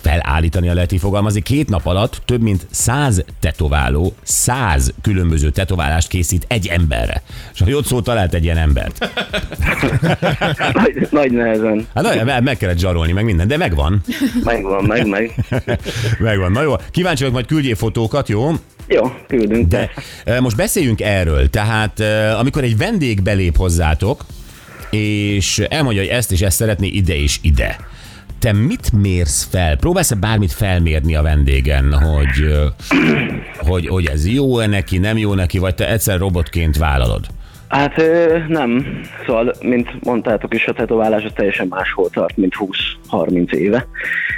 felállítani, 0.00 0.68
a 0.68 0.74
lehet 0.74 0.92
így 0.92 1.00
fogalmazni. 1.00 1.40
Két 1.40 1.68
nap 1.68 1.86
alatt 1.86 2.22
több 2.24 2.40
mint 2.40 2.66
száz 2.70 3.24
tetováló, 3.40 4.14
száz 4.22 4.92
különböző 5.02 5.50
tetoválást 5.50 6.08
készít 6.08 6.44
egy 6.48 6.66
emberre. 6.66 7.22
És 7.54 7.60
a 7.60 7.68
Jocó 7.68 8.00
talált 8.00 8.34
egy 8.34 8.44
ilyen 8.44 8.56
embert. 8.56 8.98
Nagy, 10.72 11.08
nagy 11.10 11.32
nehezen. 11.32 11.86
Hát 11.94 12.04
nagyon, 12.04 12.42
meg- 12.42 12.56
kellett 12.56 12.78
zsarolni, 12.78 13.12
meg 13.12 13.24
minden, 13.24 13.48
de 13.48 13.56
megvan. 13.56 14.00
Megvan, 14.44 14.84
meg, 14.84 15.06
meg. 15.06 15.34
Megvan. 16.18 16.52
Na 16.52 16.62
jó, 16.62 16.74
kíváncsi 16.90 17.18
vagyok, 17.18 17.34
majd 17.34 17.46
küldjél 17.46 17.74
fotókat, 17.74 18.28
jó? 18.28 18.50
Jó, 18.88 19.12
küldünk. 19.28 19.68
De 19.68 19.90
ö, 20.24 20.40
most 20.40 20.56
beszéljünk 20.56 21.00
erről. 21.00 21.50
Tehát 21.50 22.00
ö, 22.00 22.30
amikor 22.30 22.62
egy 22.62 22.76
vendég 22.76 23.22
belép 23.22 23.56
hozzátok, 23.56 24.24
és 24.90 25.58
elmondja, 25.58 26.00
hogy 26.02 26.10
ezt 26.10 26.32
és 26.32 26.40
ezt 26.40 26.56
szeretné 26.56 26.86
ide 26.86 27.14
és 27.16 27.38
ide, 27.42 27.76
te 28.38 28.52
mit 28.52 28.92
mérsz 28.92 29.48
fel? 29.50 29.76
Próbálsz-e 29.76 30.14
bármit 30.14 30.52
felmérni 30.52 31.14
a 31.16 31.22
vendégen, 31.22 31.92
hogy, 31.92 32.42
ö, 32.42 32.66
hogy, 33.58 33.86
hogy 33.86 34.06
ez 34.06 34.26
jó-e 34.26 34.66
neki, 34.66 34.98
nem 34.98 35.18
jó 35.18 35.34
neki, 35.34 35.58
vagy 35.58 35.74
te 35.74 35.88
egyszer 35.90 36.18
robotként 36.18 36.76
vállalod? 36.76 37.26
Hát 37.74 38.02
nem. 38.48 39.00
Szóval, 39.26 39.54
mint 39.60 40.04
mondtátok 40.04 40.54
is, 40.54 40.66
a 40.66 40.72
tetoválás 40.72 41.24
az 41.24 41.32
teljesen 41.34 41.66
máshol 41.66 42.10
tart, 42.10 42.36
mint 42.36 42.54
20-30 43.10 43.52
éve. 43.52 43.86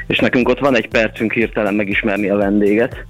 És 0.06 0.18
nekünk 0.18 0.48
ott 0.48 0.58
van 0.58 0.76
egy 0.76 0.88
percünk 0.88 1.32
hirtelen 1.32 1.74
megismerni 1.74 2.28
a 2.28 2.36
vendéget, 2.36 3.04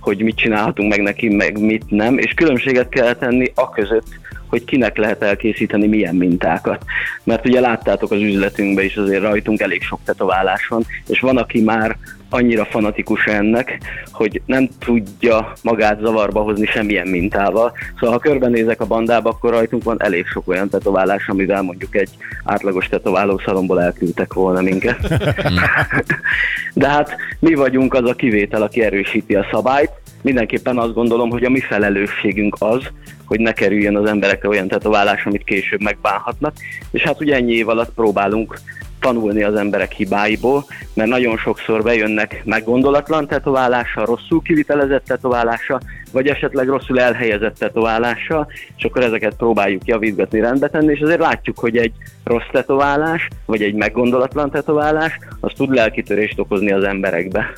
hogy 0.00 0.22
mit 0.22 0.36
csinálhatunk 0.36 0.90
meg 0.90 1.02
neki, 1.02 1.28
meg 1.28 1.60
mit 1.60 1.90
nem, 1.90 2.18
és 2.18 2.32
különbséget 2.34 2.88
kell 2.88 3.14
tenni 3.14 3.52
a 3.54 3.70
között, 3.70 4.06
hogy 4.48 4.64
kinek 4.64 4.96
lehet 4.96 5.22
elkészíteni 5.22 5.86
milyen 5.86 6.14
mintákat. 6.14 6.84
Mert 7.24 7.46
ugye 7.46 7.60
láttátok 7.60 8.10
az 8.10 8.20
üzletünkben 8.20 8.84
is 8.84 8.96
azért 8.96 9.22
rajtunk 9.22 9.60
elég 9.60 9.82
sok 9.82 10.00
tetoválás 10.04 10.66
van, 10.66 10.84
és 11.06 11.20
van, 11.20 11.36
aki 11.36 11.60
már 11.60 11.96
annyira 12.30 12.64
fanatikus 12.64 13.24
ennek, 13.24 13.78
hogy 14.12 14.42
nem 14.46 14.68
tudja 14.78 15.52
magát 15.62 16.00
zavarba 16.00 16.40
hozni 16.40 16.66
semmilyen 16.66 17.08
mintával. 17.08 17.72
Szóval 17.94 18.10
ha 18.10 18.18
körbenézek 18.18 18.80
a 18.80 18.86
bandába, 18.86 19.30
akkor 19.30 19.50
rajtunk 19.50 19.82
van 19.82 20.02
elég 20.02 20.26
sok 20.26 20.48
olyan 20.48 20.68
tetoválás, 20.68 21.28
amivel 21.28 21.62
mondjuk 21.62 21.96
egy 21.96 22.10
átlagos 22.44 22.88
tetoválószalomból 22.88 23.82
elküldtek 23.82 24.32
volna 24.32 24.60
minket. 24.60 25.08
De 26.74 26.88
hát 26.88 27.16
mi 27.38 27.54
vagyunk 27.54 27.94
az 27.94 28.08
a 28.08 28.14
kivétel, 28.14 28.62
aki 28.62 28.82
erősíti 28.82 29.34
a 29.34 29.46
szabályt. 29.50 29.90
Mindenképpen 30.22 30.78
azt 30.78 30.94
gondolom, 30.94 31.30
hogy 31.30 31.44
a 31.44 31.50
mi 31.50 31.60
felelősségünk 31.60 32.56
az, 32.58 32.82
hogy 33.24 33.40
ne 33.40 33.52
kerüljön 33.52 33.96
az 33.96 34.08
emberekre 34.08 34.48
olyan 34.48 34.68
tetoválás, 34.68 35.26
amit 35.26 35.44
később 35.44 35.82
megbánhatnak. 35.82 36.54
És 36.90 37.02
hát 37.02 37.20
ugye 37.20 37.34
ennyi 37.34 37.52
év 37.52 37.68
alatt 37.68 37.94
próbálunk 37.94 38.58
tanulni 39.00 39.42
az 39.42 39.54
emberek 39.54 39.92
hibáiból, 39.92 40.64
mert 40.94 41.08
nagyon 41.08 41.36
sokszor 41.36 41.82
bejönnek 41.82 42.42
meggondolatlan 42.44 43.26
tetoválással, 43.26 44.04
rosszul 44.04 44.42
kivitelezett 44.42 45.04
tetoválással, 45.04 45.80
vagy 46.12 46.26
esetleg 46.26 46.68
rosszul 46.68 47.00
elhelyezett 47.00 47.58
tetoválással, 47.58 48.46
és 48.76 48.84
akkor 48.84 49.02
ezeket 49.02 49.34
próbáljuk 49.36 49.86
javítgatni, 49.86 50.40
rendbe 50.40 50.68
tenni, 50.68 50.92
és 50.92 51.00
azért 51.00 51.20
látjuk, 51.20 51.58
hogy 51.58 51.76
egy 51.76 51.92
rossz 52.24 52.50
tetoválás, 52.52 53.28
vagy 53.46 53.62
egy 53.62 53.74
meggondolatlan 53.74 54.50
tetoválás, 54.50 55.18
az 55.40 55.52
tud 55.56 55.74
lelkitörést 55.74 56.38
okozni 56.38 56.72
az 56.72 56.84
emberekbe. 56.84 57.52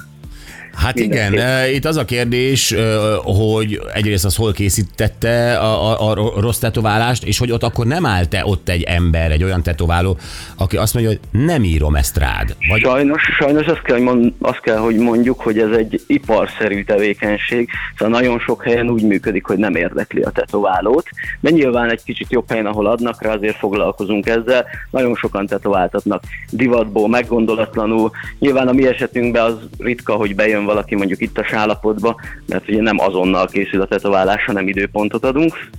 Hát 0.74 0.98
igen, 0.98 1.30
Mindenképp. 1.30 1.48
eh, 1.48 1.74
itt 1.74 1.84
az 1.84 1.96
a 1.96 2.04
kérdés, 2.04 2.74
hogy 3.22 3.80
egyrészt 3.94 4.24
az 4.24 4.36
hol 4.36 4.52
készítette 4.52 5.58
a, 5.58 6.00
a, 6.00 6.10
a 6.10 6.40
rossz 6.40 6.58
tetoválást, 6.58 7.24
és 7.24 7.38
hogy 7.38 7.50
ott 7.50 7.62
akkor 7.62 7.86
nem 7.86 8.06
állt-e 8.06 8.44
ott 8.44 8.68
egy 8.68 8.82
ember, 8.82 9.30
egy 9.30 9.44
olyan 9.44 9.62
tetováló, 9.62 10.18
aki 10.56 10.76
azt 10.76 10.94
mondja, 10.94 11.12
hogy 11.12 11.40
nem 11.42 11.64
írom 11.64 11.94
ezt 11.94 12.16
rád. 12.16 12.56
Vagy 12.68 12.80
Sajnos, 12.80 13.22
sajnos 13.38 13.66
azt 13.66 13.82
kell, 13.82 13.98
mond, 14.00 14.32
azt 14.40 14.60
kell, 14.60 14.76
hogy 14.76 14.96
mondjuk, 14.96 15.40
hogy 15.40 15.58
ez 15.58 15.70
egy 15.70 16.02
iparszerű 16.06 16.84
tevékenység, 16.84 17.68
szóval 17.98 18.20
nagyon 18.20 18.38
sok 18.38 18.64
helyen 18.64 18.90
úgy 18.90 19.02
működik, 19.02 19.44
hogy 19.44 19.58
nem 19.58 19.74
érdekli 19.74 20.22
a 20.22 20.30
tetoválót, 20.30 21.08
de 21.40 21.50
nyilván 21.50 21.90
egy 21.90 22.02
kicsit 22.04 22.30
jobb 22.32 22.44
helyen, 22.48 22.66
ahol 22.66 22.86
adnak 22.86 23.22
rá, 23.22 23.32
azért 23.34 23.56
foglalkozunk 23.58 24.26
ezzel. 24.28 24.64
Nagyon 24.90 25.14
sokan 25.14 25.46
tetováltatnak 25.46 26.22
divatból, 26.50 27.08
meggondolatlanul. 27.08 28.10
Nyilván 28.38 28.68
a 28.68 28.72
mi 28.72 28.86
esetünkben 28.86 29.44
az 29.44 29.54
ritka, 29.78 30.12
hogy 30.14 30.34
bejön 30.34 30.57
valaki 30.64 30.94
mondjuk 30.94 31.20
itt 31.20 31.38
a 31.38 31.46
állapotba, 31.52 32.20
mert 32.46 32.68
ugye 32.68 32.82
nem 32.82 33.00
azonnal 33.00 33.46
készül 33.46 33.80
a 33.80 33.86
tetoválás, 33.86 34.44
hanem 34.44 34.68
időpontot 34.68 35.24
adunk. 35.24 35.70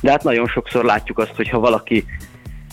De 0.00 0.10
hát 0.10 0.22
nagyon 0.22 0.46
sokszor 0.46 0.84
látjuk 0.84 1.18
azt, 1.18 1.36
hogy 1.36 1.48
ha 1.48 1.58
valaki 1.58 2.04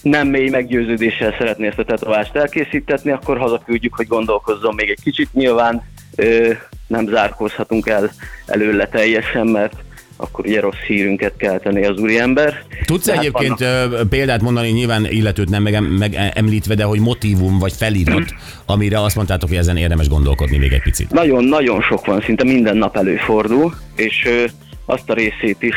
nem 0.01 0.27
mély 0.27 0.49
meggyőződéssel 0.49 1.35
szeretné 1.37 1.67
ezt 1.67 1.79
a 1.79 1.83
tetoválást 1.83 2.35
elkészítetni, 2.35 3.11
akkor 3.11 3.37
hazaküldjük, 3.37 3.95
hogy 3.95 4.07
gondolkozzon 4.07 4.75
még 4.75 4.89
egy 4.89 5.01
kicsit. 5.03 5.33
Nyilván 5.33 5.83
ö, 6.15 6.51
nem 6.87 7.07
zárkózhatunk 7.07 7.87
el 7.87 8.11
előle 8.45 8.87
teljesen, 8.87 9.47
mert 9.47 9.75
akkor 10.17 10.45
ugye 10.45 10.59
rossz 10.59 10.77
hírünket 10.87 11.33
kell 11.37 11.57
tenni 11.59 11.85
az 11.85 11.99
úriember. 11.99 12.63
tudsz 12.85 13.05
De 13.05 13.11
hát 13.11 13.21
egyébként 13.21 13.59
vannak- 13.59 14.09
példát 14.09 14.41
mondani, 14.41 14.69
nyilván 14.69 15.05
illetőt 15.05 15.49
nem 15.49 15.63
meg, 15.63 15.97
meg 15.97 16.31
említve, 16.33 16.75
de 16.75 16.83
hogy 16.83 16.99
motivum 16.99 17.59
vagy 17.59 17.73
felirat, 17.73 18.33
amire 18.65 19.01
azt 19.01 19.15
mondtátok, 19.15 19.49
hogy 19.49 19.57
ezen 19.57 19.77
érdemes 19.77 20.07
gondolkodni 20.09 20.57
még 20.57 20.71
egy 20.71 20.81
picit. 20.81 21.11
Nagyon-nagyon 21.11 21.81
sok 21.81 22.05
van, 22.05 22.21
szinte 22.21 22.43
minden 22.43 22.77
nap 22.77 22.97
előfordul, 22.97 23.73
és 23.95 24.29
azt 24.85 25.09
a 25.09 25.13
részét 25.13 25.57
is 25.61 25.75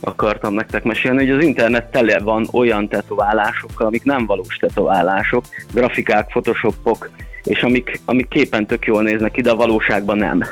akartam 0.00 0.54
nektek 0.54 0.82
mesélni, 0.82 1.18
hogy 1.26 1.30
az 1.30 1.44
internet 1.44 1.90
tele 1.90 2.18
van 2.18 2.48
olyan 2.52 2.88
tetoválásokkal, 2.88 3.86
amik 3.86 4.04
nem 4.04 4.26
valós 4.26 4.56
tetoválások, 4.56 5.44
grafikák, 5.72 6.26
photoshopok, 6.26 7.10
és 7.44 7.62
amik, 7.62 8.00
amik 8.04 8.28
képen 8.28 8.66
tök 8.66 8.84
jól 8.86 9.02
néznek 9.02 9.32
ki, 9.32 9.40
de 9.40 9.50
a 9.50 9.56
valóságban 9.56 10.18
nem. 10.18 10.44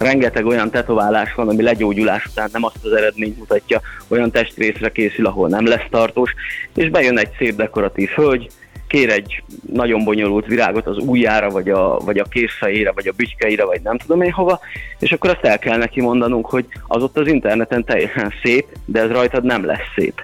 Rengeteg 0.00 0.46
olyan 0.46 0.70
tetoválás 0.70 1.34
van, 1.34 1.48
ami 1.48 1.62
legyógyulás 1.62 2.26
után 2.26 2.48
nem 2.52 2.64
azt 2.64 2.84
az 2.84 2.92
eredményt 2.92 3.38
mutatja, 3.38 3.80
olyan 4.08 4.30
testrészre 4.30 4.92
készül, 4.92 5.26
ahol 5.26 5.48
nem 5.48 5.66
lesz 5.66 5.86
tartós, 5.90 6.34
és 6.74 6.90
bejön 6.90 7.18
egy 7.18 7.30
szép 7.38 7.56
dekoratív 7.56 8.08
hölgy, 8.08 8.48
kér 8.86 9.10
egy 9.10 9.42
nagyon 9.72 10.04
bonyolult 10.04 10.46
virágot 10.46 10.86
az 10.86 10.96
ujjára, 10.98 11.50
vagy 11.50 11.70
a, 11.70 11.98
vagy 11.98 12.18
a 12.18 12.24
készfejére, 12.24 12.92
vagy 12.92 13.06
a 13.06 13.12
bütykeire, 13.16 13.64
vagy 13.64 13.80
nem 13.82 13.98
tudom 13.98 14.22
én 14.22 14.32
hova, 14.32 14.60
és 14.98 15.12
akkor 15.12 15.30
azt 15.30 15.44
el 15.44 15.58
kell 15.58 15.76
neki 15.76 16.00
mondanunk, 16.00 16.46
hogy 16.46 16.66
az 16.86 17.02
ott 17.02 17.18
az 17.18 17.26
interneten 17.26 17.84
teljesen 17.84 18.32
szép, 18.42 18.66
de 18.84 19.00
ez 19.00 19.10
rajtad 19.10 19.44
nem 19.44 19.64
lesz 19.64 19.92
szép. 19.96 20.22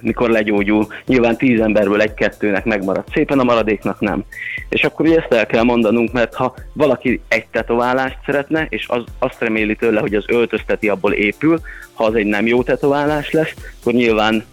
Mikor 0.00 0.30
legyógyul, 0.30 0.86
nyilván 1.06 1.36
tíz 1.36 1.60
emberből 1.60 2.00
egy-kettőnek 2.00 2.64
megmarad 2.64 3.04
szépen, 3.12 3.38
a 3.38 3.44
maradéknak 3.44 4.00
nem. 4.00 4.24
És 4.68 4.84
akkor 4.84 5.06
ugye 5.06 5.18
ezt 5.18 5.32
el 5.32 5.46
kell 5.46 5.62
mondanunk, 5.62 6.12
mert 6.12 6.34
ha 6.34 6.54
valaki 6.72 7.20
egy 7.28 7.46
tetoválást 7.50 8.18
szeretne, 8.26 8.66
és 8.68 8.88
az, 8.88 9.04
azt 9.18 9.40
reméli 9.40 9.76
tőle, 9.76 10.00
hogy 10.00 10.14
az 10.14 10.24
öltözteti 10.26 10.88
abból 10.88 11.12
épül, 11.12 11.60
ha 11.92 12.04
az 12.04 12.14
egy 12.14 12.26
nem 12.26 12.46
jó 12.46 12.62
tetoválás 12.62 13.30
lesz, 13.30 13.54
akkor 13.80 13.92
nyilván 13.92 14.44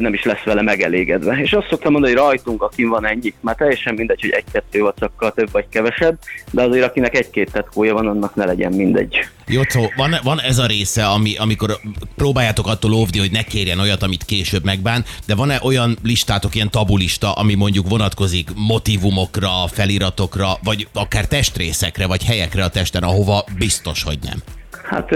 nem 0.00 0.14
is 0.14 0.22
lesz 0.22 0.42
vele 0.44 0.62
megelégedve. 0.62 1.36
És 1.42 1.52
azt 1.52 1.68
szoktam 1.68 1.92
mondani, 1.92 2.12
hogy 2.12 2.22
rajtunk, 2.22 2.62
akin 2.62 2.88
van 2.88 3.06
ennyi, 3.06 3.34
már 3.40 3.54
teljesen 3.54 3.94
mindegy, 3.94 4.20
hogy 4.20 4.30
egy-kettő 4.30 4.80
vacakkal 4.80 5.32
több 5.32 5.48
vagy 5.52 5.64
kevesebb, 5.68 6.18
de 6.50 6.62
azért 6.62 6.84
akinek 6.84 7.16
egy-két 7.16 7.52
tetkója 7.52 7.94
van, 7.94 8.06
annak 8.06 8.34
ne 8.34 8.44
legyen 8.44 8.72
mindegy. 8.72 9.28
Jocó, 9.46 9.92
van, 9.96 10.14
van 10.22 10.40
ez 10.40 10.58
a 10.58 10.66
része, 10.66 11.06
ami, 11.06 11.36
amikor 11.36 11.78
próbáljátok 12.16 12.66
attól 12.66 12.92
óvni, 12.92 13.18
hogy 13.18 13.30
ne 13.30 13.42
kérjen 13.42 13.78
olyat, 13.78 14.02
amit 14.02 14.24
később 14.24 14.64
megbán, 14.64 15.04
de 15.26 15.34
van-e 15.34 15.58
olyan 15.62 15.98
listátok, 16.02 16.54
ilyen 16.54 16.70
tabulista, 16.70 17.32
ami 17.32 17.54
mondjuk 17.54 17.88
vonatkozik 17.88 18.48
motivumokra, 18.54 19.50
feliratokra, 19.72 20.52
vagy 20.62 20.88
akár 20.92 21.26
testrészekre, 21.26 22.06
vagy 22.06 22.24
helyekre 22.24 22.64
a 22.64 22.68
testen, 22.68 23.02
ahova 23.02 23.44
biztos, 23.58 24.02
hogy 24.02 24.18
nem? 24.22 24.61
Hát 24.92 25.14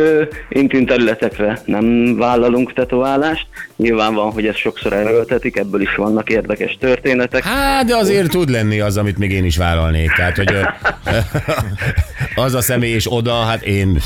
intim 0.48 0.86
területekre 0.86 1.60
nem 1.64 2.16
vállalunk 2.16 2.72
tetoválást. 2.72 3.46
Nyilván 3.76 4.14
van, 4.14 4.32
hogy 4.32 4.46
ezt 4.46 4.58
sokszor 4.58 4.92
erőltetik, 4.92 5.56
ebből 5.56 5.80
is 5.80 5.94
vannak 5.94 6.30
érdekes 6.30 6.76
történetek. 6.80 7.44
Hát, 7.44 7.86
de 7.86 7.96
azért 7.96 8.30
tud 8.30 8.50
lenni 8.50 8.80
az, 8.80 8.96
amit 8.96 9.18
még 9.18 9.30
én 9.30 9.44
is 9.44 9.56
vállalnék. 9.56 10.10
Tehát, 10.12 10.36
hogy 10.36 10.54
az 12.44 12.54
a 12.54 12.60
személy 12.60 12.92
és 12.92 13.12
oda, 13.12 13.34
hát 13.34 13.62
én 13.62 13.98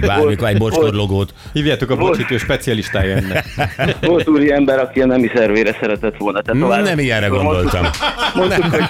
bármikor 0.00 0.48
egy 0.48 0.58
bocskor 0.58 0.92
logót. 0.94 1.34
Hívjátok 1.52 1.90
a 1.90 1.96
bocsítő 1.96 2.36
specialistája 2.38 3.16
ennek. 3.16 3.44
Volt 4.00 4.28
úri 4.28 4.52
ember, 4.52 4.78
aki 4.78 5.00
a 5.00 5.06
nemi 5.06 5.30
szervére 5.34 5.76
szeretett 5.80 6.16
volna 6.18 6.40
tetoválni. 6.42 6.88
Nem 6.88 6.98
ilyenre 6.98 7.26
gondoltam. 7.26 7.86
Mondtuk, 8.34 8.64
hogy, 8.64 8.84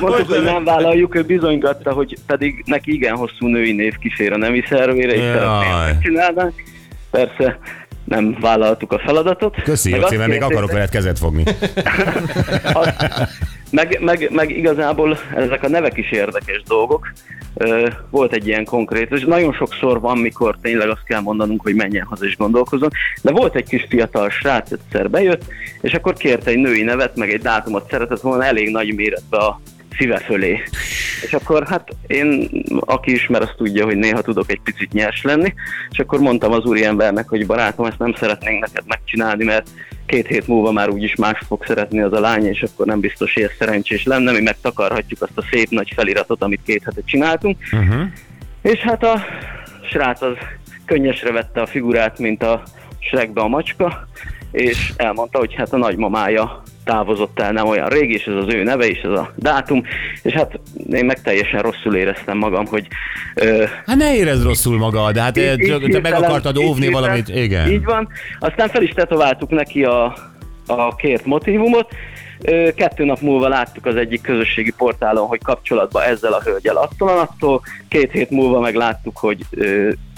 mondtuk, 0.00 0.28
hogy 0.28 0.42
nem 0.42 0.64
vállaljuk, 0.64 1.14
ő 1.14 1.22
bizonygatta, 1.22 1.92
hogy 1.92 2.16
pedig 2.26 2.62
neki 2.66 2.92
igen 2.92 3.16
hosszú 3.16 3.46
női 3.46 3.72
név 3.72 3.96
kísér 3.98 4.32
a 4.32 4.36
nemi 4.36 4.62
szervére, 4.68 5.12
és 5.12 5.20
Jaj. 5.20 5.32
szeretné 5.32 5.92
megcsinálni. 5.92 6.52
Persze 7.10 7.58
nem 8.04 8.36
vállaltuk 8.40 8.92
a 8.92 8.98
feladatot. 8.98 9.62
Köszi, 9.62 9.90
Jóci, 9.90 10.16
mert 10.16 10.30
még 10.30 10.42
akarok 10.42 10.72
veled 10.72 10.88
kezet 10.88 11.18
fogni. 11.18 11.42
azt- 12.72 13.04
meg, 13.70 13.98
meg, 14.00 14.28
meg 14.32 14.50
igazából 14.50 15.18
ezek 15.34 15.62
a 15.62 15.68
nevek 15.68 15.96
is 15.96 16.10
érdekes 16.10 16.62
dolgok. 16.66 17.12
Volt 18.10 18.32
egy 18.32 18.46
ilyen 18.46 18.64
konkrét, 18.64 19.12
és 19.12 19.24
nagyon 19.24 19.52
sokszor 19.52 20.00
van, 20.00 20.18
mikor 20.18 20.56
tényleg 20.62 20.88
azt 20.88 21.04
kell 21.04 21.20
mondanunk, 21.20 21.62
hogy 21.62 21.74
menjen 21.74 22.06
haza 22.06 22.24
és 22.24 22.36
gondolkozzon, 22.36 22.90
de 23.22 23.32
volt 23.32 23.54
egy 23.54 23.68
kis 23.68 23.86
fiatal 23.88 24.30
srác, 24.30 24.70
egyszer 24.70 25.10
bejött, 25.10 25.44
és 25.80 25.94
akkor 25.94 26.14
kérte 26.14 26.50
egy 26.50 26.58
női 26.58 26.82
nevet, 26.82 27.16
meg 27.16 27.32
egy 27.32 27.40
dátumot 27.40 27.90
szeretett 27.90 28.20
volna 28.20 28.44
elég 28.44 28.70
nagy 28.70 28.94
méretbe 28.94 29.36
a 29.36 29.60
szíve 29.98 30.18
fölé. 30.18 30.62
És 31.22 31.32
akkor 31.32 31.66
hát 31.66 31.88
én, 32.06 32.48
aki 32.80 33.12
ismer, 33.12 33.42
azt 33.42 33.54
tudja, 33.56 33.84
hogy 33.84 33.96
néha 33.96 34.22
tudok 34.22 34.50
egy 34.50 34.60
picit 34.64 34.92
nyers 34.92 35.22
lenni, 35.22 35.54
és 35.90 35.98
akkor 35.98 36.18
mondtam 36.18 36.52
az 36.52 36.64
úriembernek, 36.64 37.28
hogy 37.28 37.46
barátom, 37.46 37.86
ezt 37.86 37.98
nem 37.98 38.14
szeretnénk 38.14 38.60
neked 38.60 38.84
megcsinálni, 38.86 39.44
mert 39.44 39.68
két 40.06 40.26
hét 40.26 40.46
múlva 40.46 40.72
már 40.72 40.88
úgyis 40.88 41.14
más 41.14 41.38
fog 41.46 41.64
szeretni 41.66 42.00
az 42.00 42.12
a 42.12 42.20
lány, 42.20 42.44
és 42.44 42.62
akkor 42.62 42.86
nem 42.86 43.00
biztos, 43.00 43.34
hogy 43.34 43.42
ez 43.42 43.50
szerencsés 43.58 44.04
lenne, 44.04 44.32
mi 44.32 44.40
megtakarhatjuk 44.40 45.22
azt 45.22 45.38
a 45.38 45.44
szép 45.50 45.70
nagy 45.70 45.92
feliratot, 45.94 46.42
amit 46.42 46.60
két 46.64 46.82
hete 46.84 47.00
csináltunk. 47.04 47.58
Uh-huh. 47.72 48.02
És 48.62 48.78
hát 48.78 49.04
a 49.04 49.24
srác 49.90 50.22
az 50.22 50.36
könnyesre 50.84 51.32
vette 51.32 51.60
a 51.60 51.66
figurát, 51.66 52.18
mint 52.18 52.42
a 52.42 52.62
Shrekbe 52.98 53.40
a 53.40 53.48
macska, 53.48 54.08
és 54.50 54.92
elmondta, 54.96 55.38
hogy 55.38 55.54
hát 55.54 55.72
a 55.72 55.76
nagymamája 55.76 56.62
távozott 56.86 57.40
el 57.40 57.52
nem 57.52 57.66
olyan 57.66 57.88
rég, 57.88 58.10
és 58.10 58.24
ez 58.24 58.34
az 58.34 58.54
ő 58.54 58.62
neve, 58.62 58.86
és 58.86 58.98
ez 58.98 59.10
a 59.10 59.32
dátum, 59.34 59.82
és 60.22 60.32
hát 60.32 60.60
én 60.92 61.04
meg 61.04 61.22
teljesen 61.22 61.60
rosszul 61.60 61.94
éreztem 61.94 62.38
magam, 62.38 62.66
hogy 62.66 62.86
ö, 63.34 63.64
Hát 63.86 63.96
ne 63.96 64.16
érezd 64.16 64.42
rosszul 64.42 64.78
magad, 64.78 65.12
de 65.12 65.20
hát 65.20 65.32
te, 65.32 65.56
te 65.90 66.00
meg 66.00 66.14
akartad 66.14 66.56
óvni 66.56 66.88
valamit. 66.88 67.28
Igen. 67.28 67.70
Így 67.70 67.84
van. 67.84 68.08
Aztán 68.38 68.68
fel 68.68 68.82
is 68.82 68.90
tetováltuk 68.90 69.50
neki 69.50 69.84
a, 69.84 70.04
a 70.66 70.96
kért 70.96 71.24
motivumot. 71.24 71.94
Kettő 72.76 73.04
nap 73.04 73.20
múlva 73.20 73.48
láttuk 73.48 73.86
az 73.86 73.96
egyik 73.96 74.20
közösségi 74.20 74.72
portálon, 74.76 75.26
hogy 75.26 75.42
kapcsolatban 75.42 76.02
ezzel 76.02 76.32
a 76.32 76.42
hölgyel 76.44 76.76
attól, 76.76 77.18
attól. 77.18 77.62
Két 77.88 78.12
hét 78.12 78.30
múlva 78.30 78.60
meg 78.60 78.74
láttuk, 78.74 79.18
hogy 79.18 79.44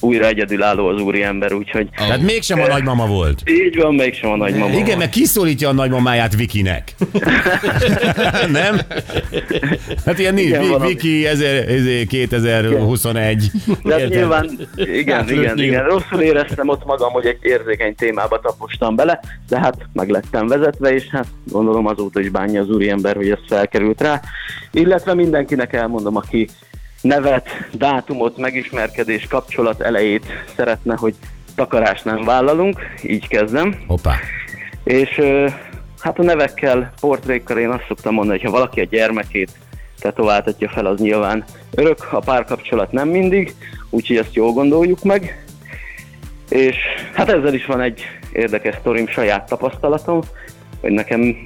újra 0.01 0.27
egyedülálló 0.27 0.87
az 0.87 1.01
úriember, 1.01 1.53
úgyhogy 1.53 1.89
Tehát 1.97 2.23
mégsem 2.23 2.61
a 2.61 2.67
nagymama 2.67 3.07
volt. 3.07 3.43
így 3.51 3.77
van, 3.77 3.95
mégsem 3.95 4.31
a 4.31 4.37
nagymama. 4.37 4.75
Igen, 4.75 4.99
mert 4.99 5.11
kiszólítja 5.11 5.69
a 5.69 5.73
nagymamáját 5.73 6.37
Vikinek. 6.37 6.95
nem? 8.53 8.81
Hát 10.05 10.19
ilyen 10.19 10.35
nincs. 10.35 10.49
Igen. 10.49 10.81
Viki 10.81 11.27
1000 11.27 11.69
ezé, 11.69 12.05
2021. 12.05 13.51
De 13.83 14.01
hát 14.01 14.09
nyilván, 14.09 14.51
igen, 14.77 15.29
igen, 15.29 15.59
igen. 15.59 15.85
Rosszul 15.85 16.21
éreztem 16.21 16.69
ott 16.69 16.85
magam, 16.85 17.13
hogy 17.13 17.27
egy 17.27 17.39
érzékeny 17.41 17.95
témába 17.95 18.41
tapostam 18.41 18.97
bele, 18.97 19.21
de 19.49 19.59
hát 19.59 19.77
meg 19.93 20.09
lettem 20.09 20.47
vezetve, 20.47 20.95
és 20.95 21.07
hát 21.11 21.27
gondolom 21.45 21.87
azóta 21.87 22.21
is 22.21 22.29
bánja 22.29 22.61
az 22.61 22.69
úriember, 22.71 23.17
hogy 23.17 23.31
ez 23.31 23.39
felkerült 23.49 24.01
rá. 24.01 24.21
Illetve 24.73 25.15
mindenkinek 25.15 25.73
elmondom, 25.73 26.17
aki 26.17 26.49
nevet, 27.01 27.49
dátumot, 27.73 28.37
megismerkedés, 28.37 29.27
kapcsolat 29.27 29.81
elejét 29.81 30.27
szeretne, 30.57 30.97
hogy 30.97 31.15
takarást 31.55 32.05
nem 32.05 32.25
vállalunk, 32.25 32.81
így 33.03 33.29
kezdem. 33.29 33.83
Hoppá. 33.87 34.15
És 34.85 35.21
hát 36.01 36.19
a 36.19 36.23
nevekkel, 36.23 36.93
portrékkal 37.01 37.59
én 37.59 37.69
azt 37.69 37.85
szoktam 37.89 38.15
mondani, 38.15 38.39
hogy 38.39 38.47
ha 38.47 38.57
valaki 38.57 38.81
a 38.81 38.85
gyermekét 38.85 39.51
tetováltatja 40.01 40.69
fel, 40.69 40.87
az 40.87 41.01
nyilván 41.01 41.45
örök, 41.75 42.09
a 42.11 42.19
párkapcsolat 42.19 42.93
nem 42.93 43.09
mindig, 43.09 43.55
úgyhogy 43.91 44.17
ezt 44.17 44.35
jól 44.35 44.53
gondoljuk 44.53 45.03
meg. 45.03 45.47
És 46.49 46.77
hát 47.15 47.29
ezzel 47.29 47.55
is 47.55 47.67
van 47.67 47.81
egy 47.81 48.03
érdekes 48.33 48.75
sztorim, 48.81 49.09
saját 49.09 49.49
tapasztalatom, 49.49 50.21
hogy 50.81 50.91
nekem 50.91 51.45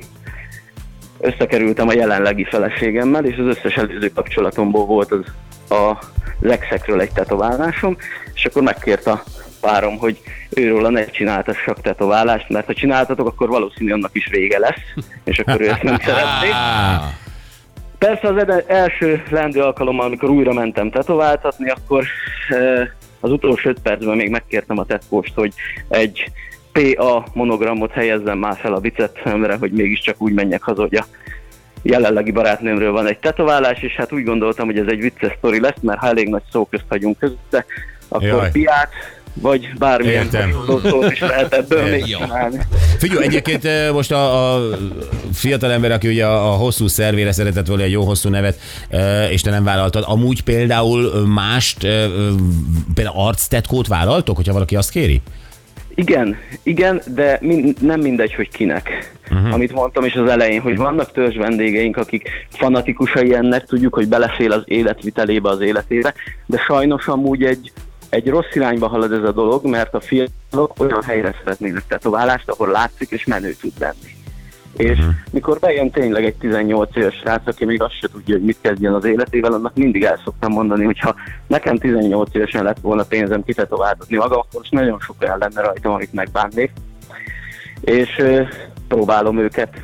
összekerültem 1.23 1.89
a 1.89 1.93
jelenlegi 1.93 2.45
feleségemmel, 2.45 3.25
és 3.25 3.37
az 3.37 3.47
összes 3.47 3.75
előző 3.77 4.09
kapcsolatomból 4.15 4.87
volt 4.87 5.13
az, 5.13 5.25
a, 5.79 5.99
az 6.41 6.51
exekről 6.51 7.01
egy 7.01 7.13
tetoválásom, 7.13 7.97
és 8.35 8.45
akkor 8.45 8.63
megkért 8.63 9.07
a 9.07 9.23
párom, 9.61 9.99
hogy 9.99 10.19
őróla 10.51 10.89
ne 10.89 11.05
csináltassak 11.05 11.81
tetoválást, 11.81 12.49
mert 12.49 12.67
ha 12.67 12.75
csináltatok, 12.75 13.27
akkor 13.27 13.49
valószínű 13.49 13.93
annak 13.93 14.11
is 14.13 14.29
vége 14.31 14.59
lesz, 14.59 15.05
és 15.25 15.39
akkor 15.39 15.61
ő 15.61 15.69
ezt 15.69 15.83
nem 15.83 15.99
szeretné. 15.99 16.49
Persze 17.99 18.29
az 18.29 18.37
ede- 18.37 18.65
első 18.69 19.23
lendő 19.31 19.61
alkalommal, 19.61 20.07
amikor 20.07 20.31
újra 20.31 20.53
mentem 20.53 20.91
tetováltatni, 20.91 21.71
akkor 21.71 22.05
eh, 22.49 22.89
az 23.21 23.31
utolsó 23.31 23.69
öt 23.69 23.81
percben 23.81 24.17
még 24.17 24.31
megkértem 24.31 24.79
a 24.79 24.85
tetkóst, 24.85 25.35
hogy 25.35 25.53
egy 25.89 26.31
PA 26.73 27.27
monogramot 27.33 27.91
helyezzem 27.91 28.39
már 28.39 28.57
fel 28.57 28.73
a 28.73 28.81
bicepsemre, 28.81 29.57
hogy 29.57 29.73
mégiscsak 29.73 30.15
úgy 30.19 30.33
menjek 30.33 30.63
haza, 30.63 30.81
hogy 30.81 30.95
a 30.95 31.07
jelenlegi 31.83 32.31
barátnőmről 32.31 32.93
van 32.93 33.07
egy 33.07 33.19
tetoválás, 33.19 33.83
és 33.83 33.95
hát 33.95 34.13
úgy 34.13 34.25
gondoltam, 34.25 34.67
hogy 34.67 34.79
ez 34.79 34.87
egy 34.89 35.01
vicces 35.01 35.33
sztori 35.39 35.61
lesz, 35.61 35.81
mert 35.81 35.99
ha 35.99 36.07
elég 36.07 36.29
nagy 36.29 36.43
szó 36.53 36.65
közt 36.65 36.85
hagyunk 36.89 37.19
közte, 37.19 37.65
akkor 38.09 38.27
Jaj. 38.27 38.51
Piát, 38.51 38.89
vagy 39.35 39.69
bármilyen 39.79 40.29
szót 40.83 41.13
is 41.13 41.21
lehet 41.21 41.53
ebből 41.55 41.83
még 41.83 42.05
csinálni. 42.05 42.59
Figyelj, 42.99 43.25
egyébként 43.25 43.65
eh, 43.65 43.93
most 43.93 44.13
a, 44.13 44.55
a 44.55 44.69
fiatal 45.33 45.71
ember, 45.71 45.91
aki 45.91 46.09
ugye 46.09 46.27
a, 46.27 46.53
a 46.53 46.57
hosszú 46.57 46.87
szervére 46.87 47.33
szeretett 47.33 47.67
volna 47.67 47.83
egy 47.83 47.91
jó 47.91 48.05
hosszú 48.05 48.29
nevet, 48.29 48.59
eh, 48.89 49.33
és 49.33 49.41
te 49.41 49.51
nem 49.51 49.65
vállaltad, 49.65 50.05
amúgy 50.07 50.43
például 50.43 51.27
mást, 51.27 51.85
eh, 51.85 52.09
például 52.95 53.27
arctetkót 53.27 53.87
vállaltok, 53.87 54.37
hogyha 54.37 54.53
valaki 54.53 54.77
azt 54.77 54.91
kéri? 54.91 55.21
Igen, 55.95 56.37
igen, 56.63 57.03
de 57.15 57.39
min- 57.41 57.81
nem 57.81 58.01
mindegy, 58.01 58.35
hogy 58.35 58.49
kinek. 58.49 59.13
Uh-huh. 59.31 59.55
Amit 59.55 59.73
mondtam 59.73 60.05
is 60.05 60.15
az 60.15 60.31
elején, 60.31 60.61
hogy 60.61 60.77
vannak 60.77 61.13
törzs 61.13 61.37
vendégeink, 61.37 61.97
akik 61.97 62.29
fanatikusai 62.49 63.35
ennek, 63.35 63.65
tudjuk, 63.65 63.95
hogy 63.95 64.09
belefél 64.09 64.53
az 64.53 64.63
életvitelébe, 64.65 65.49
az 65.49 65.61
életébe, 65.61 66.15
de 66.47 66.59
sajnos 66.59 67.07
amúgy 67.07 67.45
egy, 67.45 67.73
egy 68.09 68.29
rossz 68.29 68.55
irányba 68.55 68.89
halad 68.89 69.13
ez 69.13 69.23
a 69.23 69.33
dolog, 69.33 69.67
mert 69.67 69.95
a 69.95 70.01
fiatalok 70.01 70.73
olyan 70.79 71.03
helyre 71.03 71.35
szeretnének 71.39 71.87
tetoválást, 71.89 72.49
ahol 72.49 72.69
látszik 72.69 73.11
és 73.11 73.25
menő 73.25 73.53
tud 73.61 73.73
lenni. 73.79 74.22
És 74.77 74.99
uh-huh. 74.99 75.15
mikor 75.31 75.59
bejön 75.59 75.91
tényleg 75.91 76.25
egy 76.25 76.35
18 76.35 76.97
éves 76.97 77.15
srác, 77.15 77.47
aki 77.47 77.65
még 77.65 77.83
azt 77.83 77.99
se 78.01 78.09
tudja, 78.09 78.35
hogy 78.35 78.45
mit 78.45 78.59
kezdjen 78.61 78.95
az 78.95 79.05
életével, 79.05 79.53
annak 79.53 79.75
mindig 79.75 80.05
el 80.05 80.21
szoktam 80.25 80.53
mondani, 80.53 80.85
hogy 80.85 80.99
ha 80.99 81.15
nekem 81.47 81.77
18 81.77 82.35
évesen 82.35 82.65
lett 82.65 82.81
volna 82.81 83.03
pénzem 83.03 83.45
kitetováltatni 83.45 84.17
magam, 84.17 84.39
akkor 84.39 84.61
most 84.61 84.73
nagyon 84.73 85.01
sok 85.01 85.17
olyan 85.21 85.39
lenne 85.39 85.61
rajtam, 85.61 85.93
amit 85.93 86.13
megbánnék. 86.13 86.73
És 87.81 88.19
ö, 88.19 88.43
próbálom 88.89 89.39
őket 89.39 89.77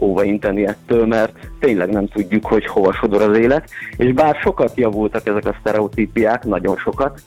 óvainteni 0.00 0.66
ettől, 0.66 1.06
mert 1.06 1.32
tényleg 1.60 1.90
nem 1.90 2.08
tudjuk, 2.08 2.46
hogy 2.46 2.66
hova 2.66 2.92
sodor 2.92 3.22
az 3.22 3.36
élet, 3.36 3.70
és 3.96 4.12
bár 4.12 4.36
sokat 4.42 4.76
javultak 4.76 5.26
ezek 5.26 5.46
a 5.46 5.56
sztereotípiák, 5.60 6.44
nagyon 6.44 6.76
sokat, 6.76 7.20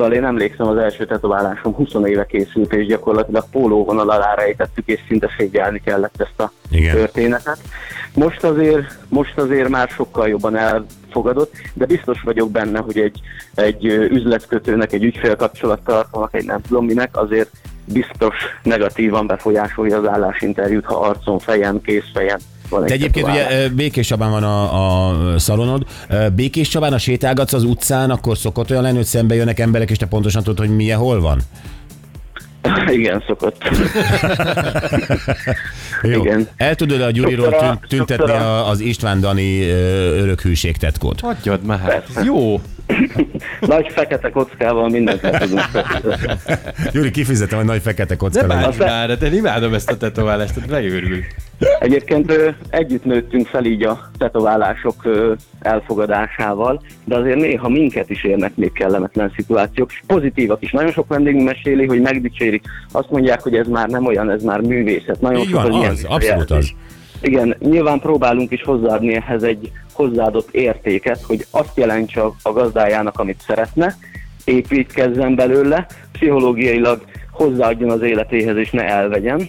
Szóval 0.00 0.14
én 0.14 0.24
emlékszem, 0.24 0.66
az 0.66 0.76
első 0.76 1.06
tetoválásom 1.06 1.74
20 1.74 1.88
éve 2.04 2.26
készült, 2.26 2.72
és 2.72 2.86
gyakorlatilag 2.86 3.44
pólóvonal 3.50 4.10
alá 4.10 4.34
rejtettük, 4.34 4.86
és 4.86 5.00
szinte 5.08 5.30
szégyelni 5.38 5.80
kellett 5.84 6.20
ezt 6.20 6.40
a 6.40 6.52
Igen. 6.70 6.94
történetet. 6.94 7.58
Most 8.14 8.44
azért, 8.44 8.98
most 9.08 9.38
azért 9.38 9.68
már 9.68 9.88
sokkal 9.88 10.28
jobban 10.28 10.56
elfogadott, 10.56 11.52
de 11.74 11.86
biztos 11.86 12.20
vagyok 12.22 12.50
benne, 12.50 12.78
hogy 12.78 12.98
egy, 12.98 13.20
egy 13.54 13.84
üzletkötőnek, 13.84 14.92
egy 14.92 15.04
ügyfélkapcsolattartónak, 15.04 16.34
egy 16.34 16.44
nem 16.44 16.60
tudom 16.60 16.84
minek, 16.84 17.16
azért 17.16 17.50
biztos 17.84 18.34
negatívan 18.62 19.26
befolyásolja 19.26 19.98
az 19.98 20.06
állásinterjút, 20.06 20.84
ha 20.84 21.00
arcon, 21.00 21.38
fejen, 21.38 21.80
kézfejen 21.80 22.40
van 22.70 22.82
egy 22.82 22.88
Te 22.88 22.94
egyébként 22.94 23.26
ugye 23.28 23.68
Békés 23.68 24.06
Csabán 24.06 24.30
van 24.30 24.42
a, 24.42 25.08
a 25.08 25.38
szalonod. 25.38 25.86
Békés 26.34 26.68
Csabán, 26.68 26.90
ha 26.92 26.98
sétálgatsz 26.98 27.52
az 27.52 27.64
utcán, 27.64 28.10
akkor 28.10 28.38
szokott 28.38 28.70
olyan 28.70 28.82
lenni, 28.82 28.96
hogy 28.96 29.04
szembe 29.04 29.34
jönnek 29.34 29.58
emberek, 29.58 29.90
és 29.90 29.96
te 29.96 30.06
pontosan 30.06 30.42
tudod, 30.42 30.58
hogy 30.66 30.76
milyen 30.76 30.98
hol 30.98 31.20
van? 31.20 31.40
Igen, 32.92 33.22
szokott. 33.26 33.62
Jó. 36.02 36.20
Igen. 36.24 36.48
El 36.56 36.74
tudod 36.74 37.00
a 37.00 37.10
Gyuriról 37.10 37.52
a- 37.54 37.78
tüntetni 37.88 38.30
a- 38.30 38.34
a, 38.64 38.68
az 38.68 38.80
István 38.80 39.20
Dani 39.20 39.62
örökhűség 40.18 40.76
tetkót? 40.76 41.20
Hagyjad 41.20 41.62
már. 41.64 42.02
Jó. 42.24 42.60
Nagy 43.60 43.86
fekete 43.94 44.30
kockával 44.30 44.88
mindent 44.88 45.22
le 45.22 45.38
tudunk. 45.38 45.62
Gyuri, 46.92 47.10
kifizetem, 47.10 47.58
hogy 47.58 47.66
nagy 47.66 47.82
fekete 47.82 48.08
De 48.08 48.16
kocka 48.16 48.46
legyen. 48.46 48.62
bánj 48.62 48.76
már, 48.90 49.18
de 49.18 49.26
én 49.26 49.34
imádom 49.34 49.74
ezt 49.74 49.90
a 49.90 49.96
tetoválást, 49.96 50.54
tehát 50.54 50.70
megőrül. 50.70 51.18
Egyébként 51.80 52.54
együtt 52.70 53.04
nőttünk 53.04 53.46
fel 53.46 53.64
így 53.64 53.82
a 53.82 54.10
tetoválások 54.18 55.08
elfogadásával, 55.60 56.82
de 57.04 57.16
azért 57.16 57.40
néha 57.40 57.68
minket 57.68 58.10
is 58.10 58.24
érnek 58.24 58.56
még 58.56 58.72
kellemetlen 58.72 59.32
szituációk. 59.36 59.90
Pozitívak 60.06 60.62
is. 60.62 60.70
Nagyon 60.70 60.92
sok 60.92 61.08
vendégünk 61.08 61.44
meséli, 61.44 61.86
hogy 61.86 62.00
megdicsérik. 62.00 62.62
Azt 62.92 63.10
mondják, 63.10 63.42
hogy 63.42 63.54
ez 63.54 63.66
már 63.66 63.88
nem 63.88 64.06
olyan, 64.06 64.30
ez 64.30 64.42
már 64.42 64.60
művészet. 64.60 65.20
Nagyon 65.20 65.40
Így 65.40 65.48
sok 65.48 65.62
van, 65.62 65.72
ilyen 65.72 65.90
az, 65.90 66.04
abszolút 66.08 66.50
az. 66.50 66.72
Igen, 67.22 67.56
nyilván 67.58 68.00
próbálunk 68.00 68.50
is 68.50 68.62
hozzáadni 68.62 69.14
ehhez 69.14 69.42
egy 69.42 69.70
hozzáadott 69.92 70.48
értéket, 70.50 71.22
hogy 71.22 71.46
azt 71.50 71.76
jelentse 71.76 72.20
a, 72.20 72.34
a 72.42 72.52
gazdájának, 72.52 73.18
amit 73.18 73.42
szeretne, 73.46 73.96
építkezzen 74.44 75.34
belőle, 75.34 75.86
pszichológiailag 76.12 77.04
hozzáadjon 77.30 77.90
az 77.90 78.02
életéhez, 78.02 78.56
és 78.56 78.70
ne 78.70 78.84
elvegyen. 78.84 79.48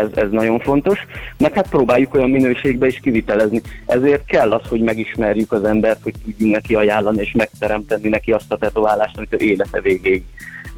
Ez, 0.00 0.08
ez 0.14 0.30
nagyon 0.30 0.60
fontos. 0.60 0.98
Meg 1.38 1.52
hát 1.52 1.68
próbáljuk 1.68 2.14
olyan 2.14 2.30
minőségbe 2.30 2.86
is 2.86 3.00
kivitelezni. 3.00 3.60
Ezért 3.86 4.24
kell 4.24 4.52
az, 4.52 4.68
hogy 4.68 4.80
megismerjük 4.80 5.52
az 5.52 5.64
embert, 5.64 6.02
hogy 6.02 6.14
tudjunk 6.24 6.54
neki 6.54 6.74
ajánlani, 6.74 7.20
és 7.20 7.32
megteremteni 7.32 8.08
neki 8.08 8.32
azt 8.32 8.52
a 8.52 8.56
tetoválást, 8.56 9.16
amit 9.16 9.34
ő 9.34 9.36
élete 9.36 9.80
végéig 9.80 10.24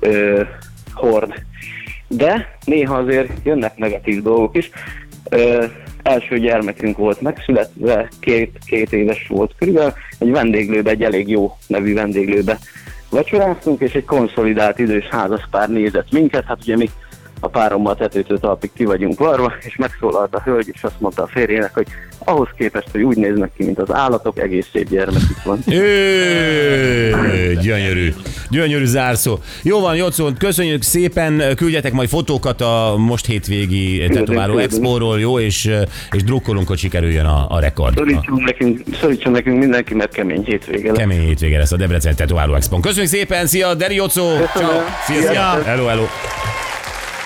ö, 0.00 0.42
hord. 0.94 1.34
De 2.08 2.58
néha 2.64 2.96
azért 2.96 3.30
jönnek 3.44 3.76
negatív 3.76 4.22
dolgok 4.22 4.56
is. 4.56 4.70
Ö, 5.30 5.64
első 6.02 6.38
gyermekünk 6.38 6.96
volt 6.96 7.20
megszületve, 7.20 8.08
két, 8.20 8.58
két 8.66 8.92
éves 8.92 9.26
volt 9.28 9.54
körülbelül, 9.58 9.92
egy 10.18 10.30
vendéglőbe, 10.30 10.90
egy 10.90 11.02
elég 11.02 11.28
jó 11.28 11.56
nevű 11.66 11.94
vendéglőbe 11.94 12.58
vacsoráztunk, 13.12 13.80
és 13.80 13.94
egy 13.94 14.04
konszolidált 14.04 14.78
idős 14.78 15.04
házaspár 15.04 15.68
nézett 15.68 16.12
minket, 16.12 16.44
hát 16.44 16.58
ugye 16.62 16.76
mi 16.76 16.90
a 17.44 17.48
párommal 17.48 17.96
tetőtől 17.96 18.38
talpig 18.38 18.70
ki 18.74 18.84
vagyunk 18.84 19.18
varva, 19.18 19.52
és 19.60 19.76
megszólalt 19.76 20.34
a 20.34 20.42
hölgy, 20.44 20.70
és 20.72 20.82
azt 20.82 21.00
mondta 21.00 21.22
a 21.22 21.26
férjének, 21.26 21.74
hogy 21.74 21.86
ahhoz 22.18 22.48
képest, 22.56 22.88
hogy 22.92 23.02
úgy 23.02 23.16
néznek 23.16 23.50
ki, 23.56 23.64
mint 23.64 23.78
az 23.78 23.92
állatok, 23.92 24.38
egész 24.38 24.68
szép 24.72 24.88
gyermekük 24.88 25.42
van. 25.44 25.58
Ő, 25.68 27.58
gyönyörű. 27.62 28.12
Gyönyörű 28.50 28.84
zárszó. 28.84 29.38
Jó 29.62 29.80
van, 29.80 29.96
Jocó, 29.96 30.28
köszönjük 30.38 30.82
szépen, 30.82 31.42
küldjetek 31.56 31.92
majd 31.92 32.08
fotókat 32.08 32.60
a 32.60 32.94
most 32.96 33.26
hétvégi 33.26 34.08
tetováló 34.08 34.58
expóról, 34.58 35.20
jó, 35.20 35.38
és, 35.38 35.70
és 36.10 36.24
drukkolunk, 36.24 36.68
hogy 36.68 36.78
sikerüljön 36.78 37.24
a, 37.24 37.46
a 37.48 37.60
rekord. 37.60 37.96
Szorítson 37.96 38.42
nekünk, 38.44 38.80
szorítson 39.00 39.32
nekünk 39.32 39.58
mindenki, 39.58 39.94
mert 39.94 40.12
kemény 40.12 40.44
hétvége 40.44 40.88
lesz. 40.88 40.98
kemény 40.98 41.20
hétvége 41.20 41.58
lesz 41.58 41.72
a 41.72 41.76
Debrecen 41.76 42.14
tetováló 42.14 42.54
expon. 42.54 42.80
Köszönjük 42.80 43.10
szépen, 43.10 43.46
szia, 43.46 43.74
Deri 43.74 43.94
Jocó! 43.94 44.28
Szia! 45.06 45.20
Szia. 45.20 45.62
Hello, 45.64 45.86
hello! 45.86 46.04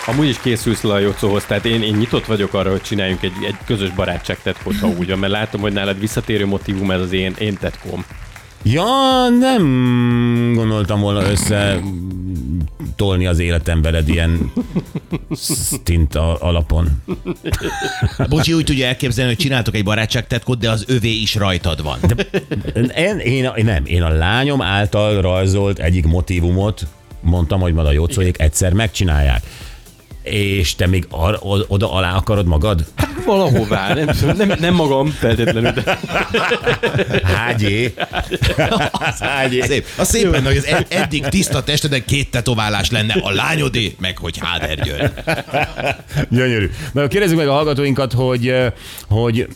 Amúgy 0.07 0.29
is 0.29 0.39
készülsz 0.41 0.83
le 0.83 0.93
a 0.93 0.99
Jocóhoz, 0.99 1.45
tehát 1.45 1.65
én, 1.65 1.83
én 1.83 1.95
nyitott 1.97 2.27
vagyok 2.27 2.55
arra, 2.55 2.71
hogy 2.71 2.81
csináljunk 2.83 3.23
egy, 3.23 3.33
egy 3.47 3.57
közös 3.67 3.91
barátságtetkót, 3.91 4.79
ha 4.79 4.87
úgy 4.87 5.09
van, 5.09 5.19
mert 5.19 5.33
látom, 5.33 5.61
hogy 5.61 5.73
nálad 5.73 6.01
visszatérő 6.01 6.47
motivum 6.47 6.91
ez 6.91 7.01
az 7.01 7.13
én, 7.13 7.35
én 7.39 7.57
tetkóm. 7.61 8.05
Ja, 8.63 8.85
nem 9.41 9.63
gondoltam 10.55 11.01
volna 11.01 11.31
össze 11.31 11.81
tolni 12.97 13.27
az 13.27 13.39
életem 13.39 13.83
veled 13.83 14.09
ilyen 14.09 14.53
stint 15.37 16.15
alapon. 16.15 17.03
Bocsi 18.29 18.53
úgy 18.53 18.65
tudja 18.65 18.87
elképzelni, 18.87 19.31
hogy 19.35 19.41
csináltok 19.43 19.75
egy 19.75 19.85
barátságtetkot, 19.85 20.59
de 20.59 20.71
az 20.71 20.85
övé 20.89 21.13
is 21.13 21.35
rajtad 21.35 21.83
van. 21.83 21.99
Én, 22.97 23.19
én, 23.19 23.47
a- 23.47 23.63
nem, 23.63 23.85
én 23.87 24.03
a 24.03 24.09
lányom 24.09 24.63
által 24.63 25.21
rajzolt 25.21 25.79
egyik 25.79 26.07
motivumot 26.07 26.87
mondtam, 27.21 27.61
hogy 27.61 27.73
majd 27.75 27.87
a 27.87 27.93
jócóék 27.93 28.41
egyszer 28.41 28.73
megcsinálják. 28.73 29.43
És 30.31 30.75
te 30.75 30.87
még 30.87 31.07
ar, 31.11 31.39
oda 31.69 31.93
alá 31.93 32.15
akarod 32.17 32.47
magad? 32.47 32.85
Valahová, 33.27 33.95
nem, 33.95 34.09
nem, 34.37 34.53
nem 34.61 34.75
magam 34.75 35.09
feltétlenül, 35.11 35.71
de 35.71 35.99
Hágyé. 37.23 37.95
Hágyé. 39.21 39.61
Szép. 39.61 39.87
A 39.99 40.05
szép 40.05 40.31
lenne, 40.31 40.47
hogy 40.47 40.57
az 40.57 40.67
ed- 40.67 40.93
eddig 40.93 41.27
tiszta 41.27 41.63
testeden 41.63 42.05
két 42.05 42.31
tetoválás 42.31 42.91
lenne, 42.91 43.15
a 43.23 43.31
lányodé, 43.31 43.97
meg 43.99 44.19
hogy 44.19 44.39
Háder 44.39 44.81
György. 44.81 45.13
Gyönyörű. 46.31 46.71
Na, 46.93 47.07
kérdezzük 47.07 47.37
meg 47.37 47.49
a 47.49 47.53
hallgatóinkat, 47.53 48.13
hogy, 48.13 48.55
hogy 49.09 49.49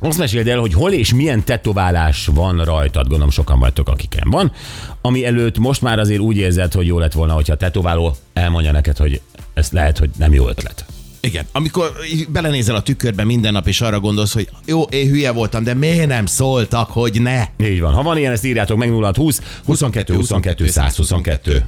azt 0.00 0.18
meséld 0.18 0.48
el, 0.48 0.58
hogy 0.58 0.74
hol 0.74 0.92
és 0.92 1.14
milyen 1.14 1.44
tetoválás 1.44 2.26
van 2.26 2.64
rajtad, 2.64 3.02
gondolom 3.02 3.30
sokan 3.30 3.58
vagytok, 3.58 3.88
akiken 3.88 4.30
van, 4.30 4.52
ami 5.00 5.26
előtt 5.26 5.58
most 5.58 5.82
már 5.82 5.98
azért 5.98 6.20
úgy 6.20 6.36
érzed, 6.36 6.72
hogy 6.72 6.86
jó 6.86 6.98
lett 6.98 7.12
volna, 7.12 7.32
hogyha 7.32 7.52
a 7.52 7.56
tetováló 7.56 8.16
elmondja 8.32 8.72
neked, 8.72 8.96
hogy 8.96 9.20
ez 9.54 9.70
lehet, 9.70 9.98
hogy 9.98 10.10
nem 10.18 10.32
jó 10.32 10.48
ötlet. 10.48 10.84
Igen, 11.20 11.44
amikor 11.52 11.92
belenézel 12.28 12.74
a 12.74 12.82
tükörbe 12.82 13.24
minden 13.24 13.52
nap, 13.52 13.66
és 13.66 13.80
arra 13.80 14.00
gondolsz, 14.00 14.32
hogy 14.32 14.48
jó, 14.66 14.82
én 14.82 15.08
hülye 15.08 15.30
voltam, 15.30 15.64
de 15.64 15.74
miért 15.74 16.06
nem 16.06 16.26
szóltak, 16.26 16.90
hogy 16.90 17.22
ne? 17.22 17.44
Így 17.58 17.80
van. 17.80 17.92
Ha 17.92 18.02
van 18.02 18.18
ilyen, 18.18 18.32
ezt 18.32 18.44
írjátok 18.44 18.78
meg 18.78 18.88
0620 18.88 19.40
22 19.64 20.14
22 20.14 20.66
122. 20.66 21.64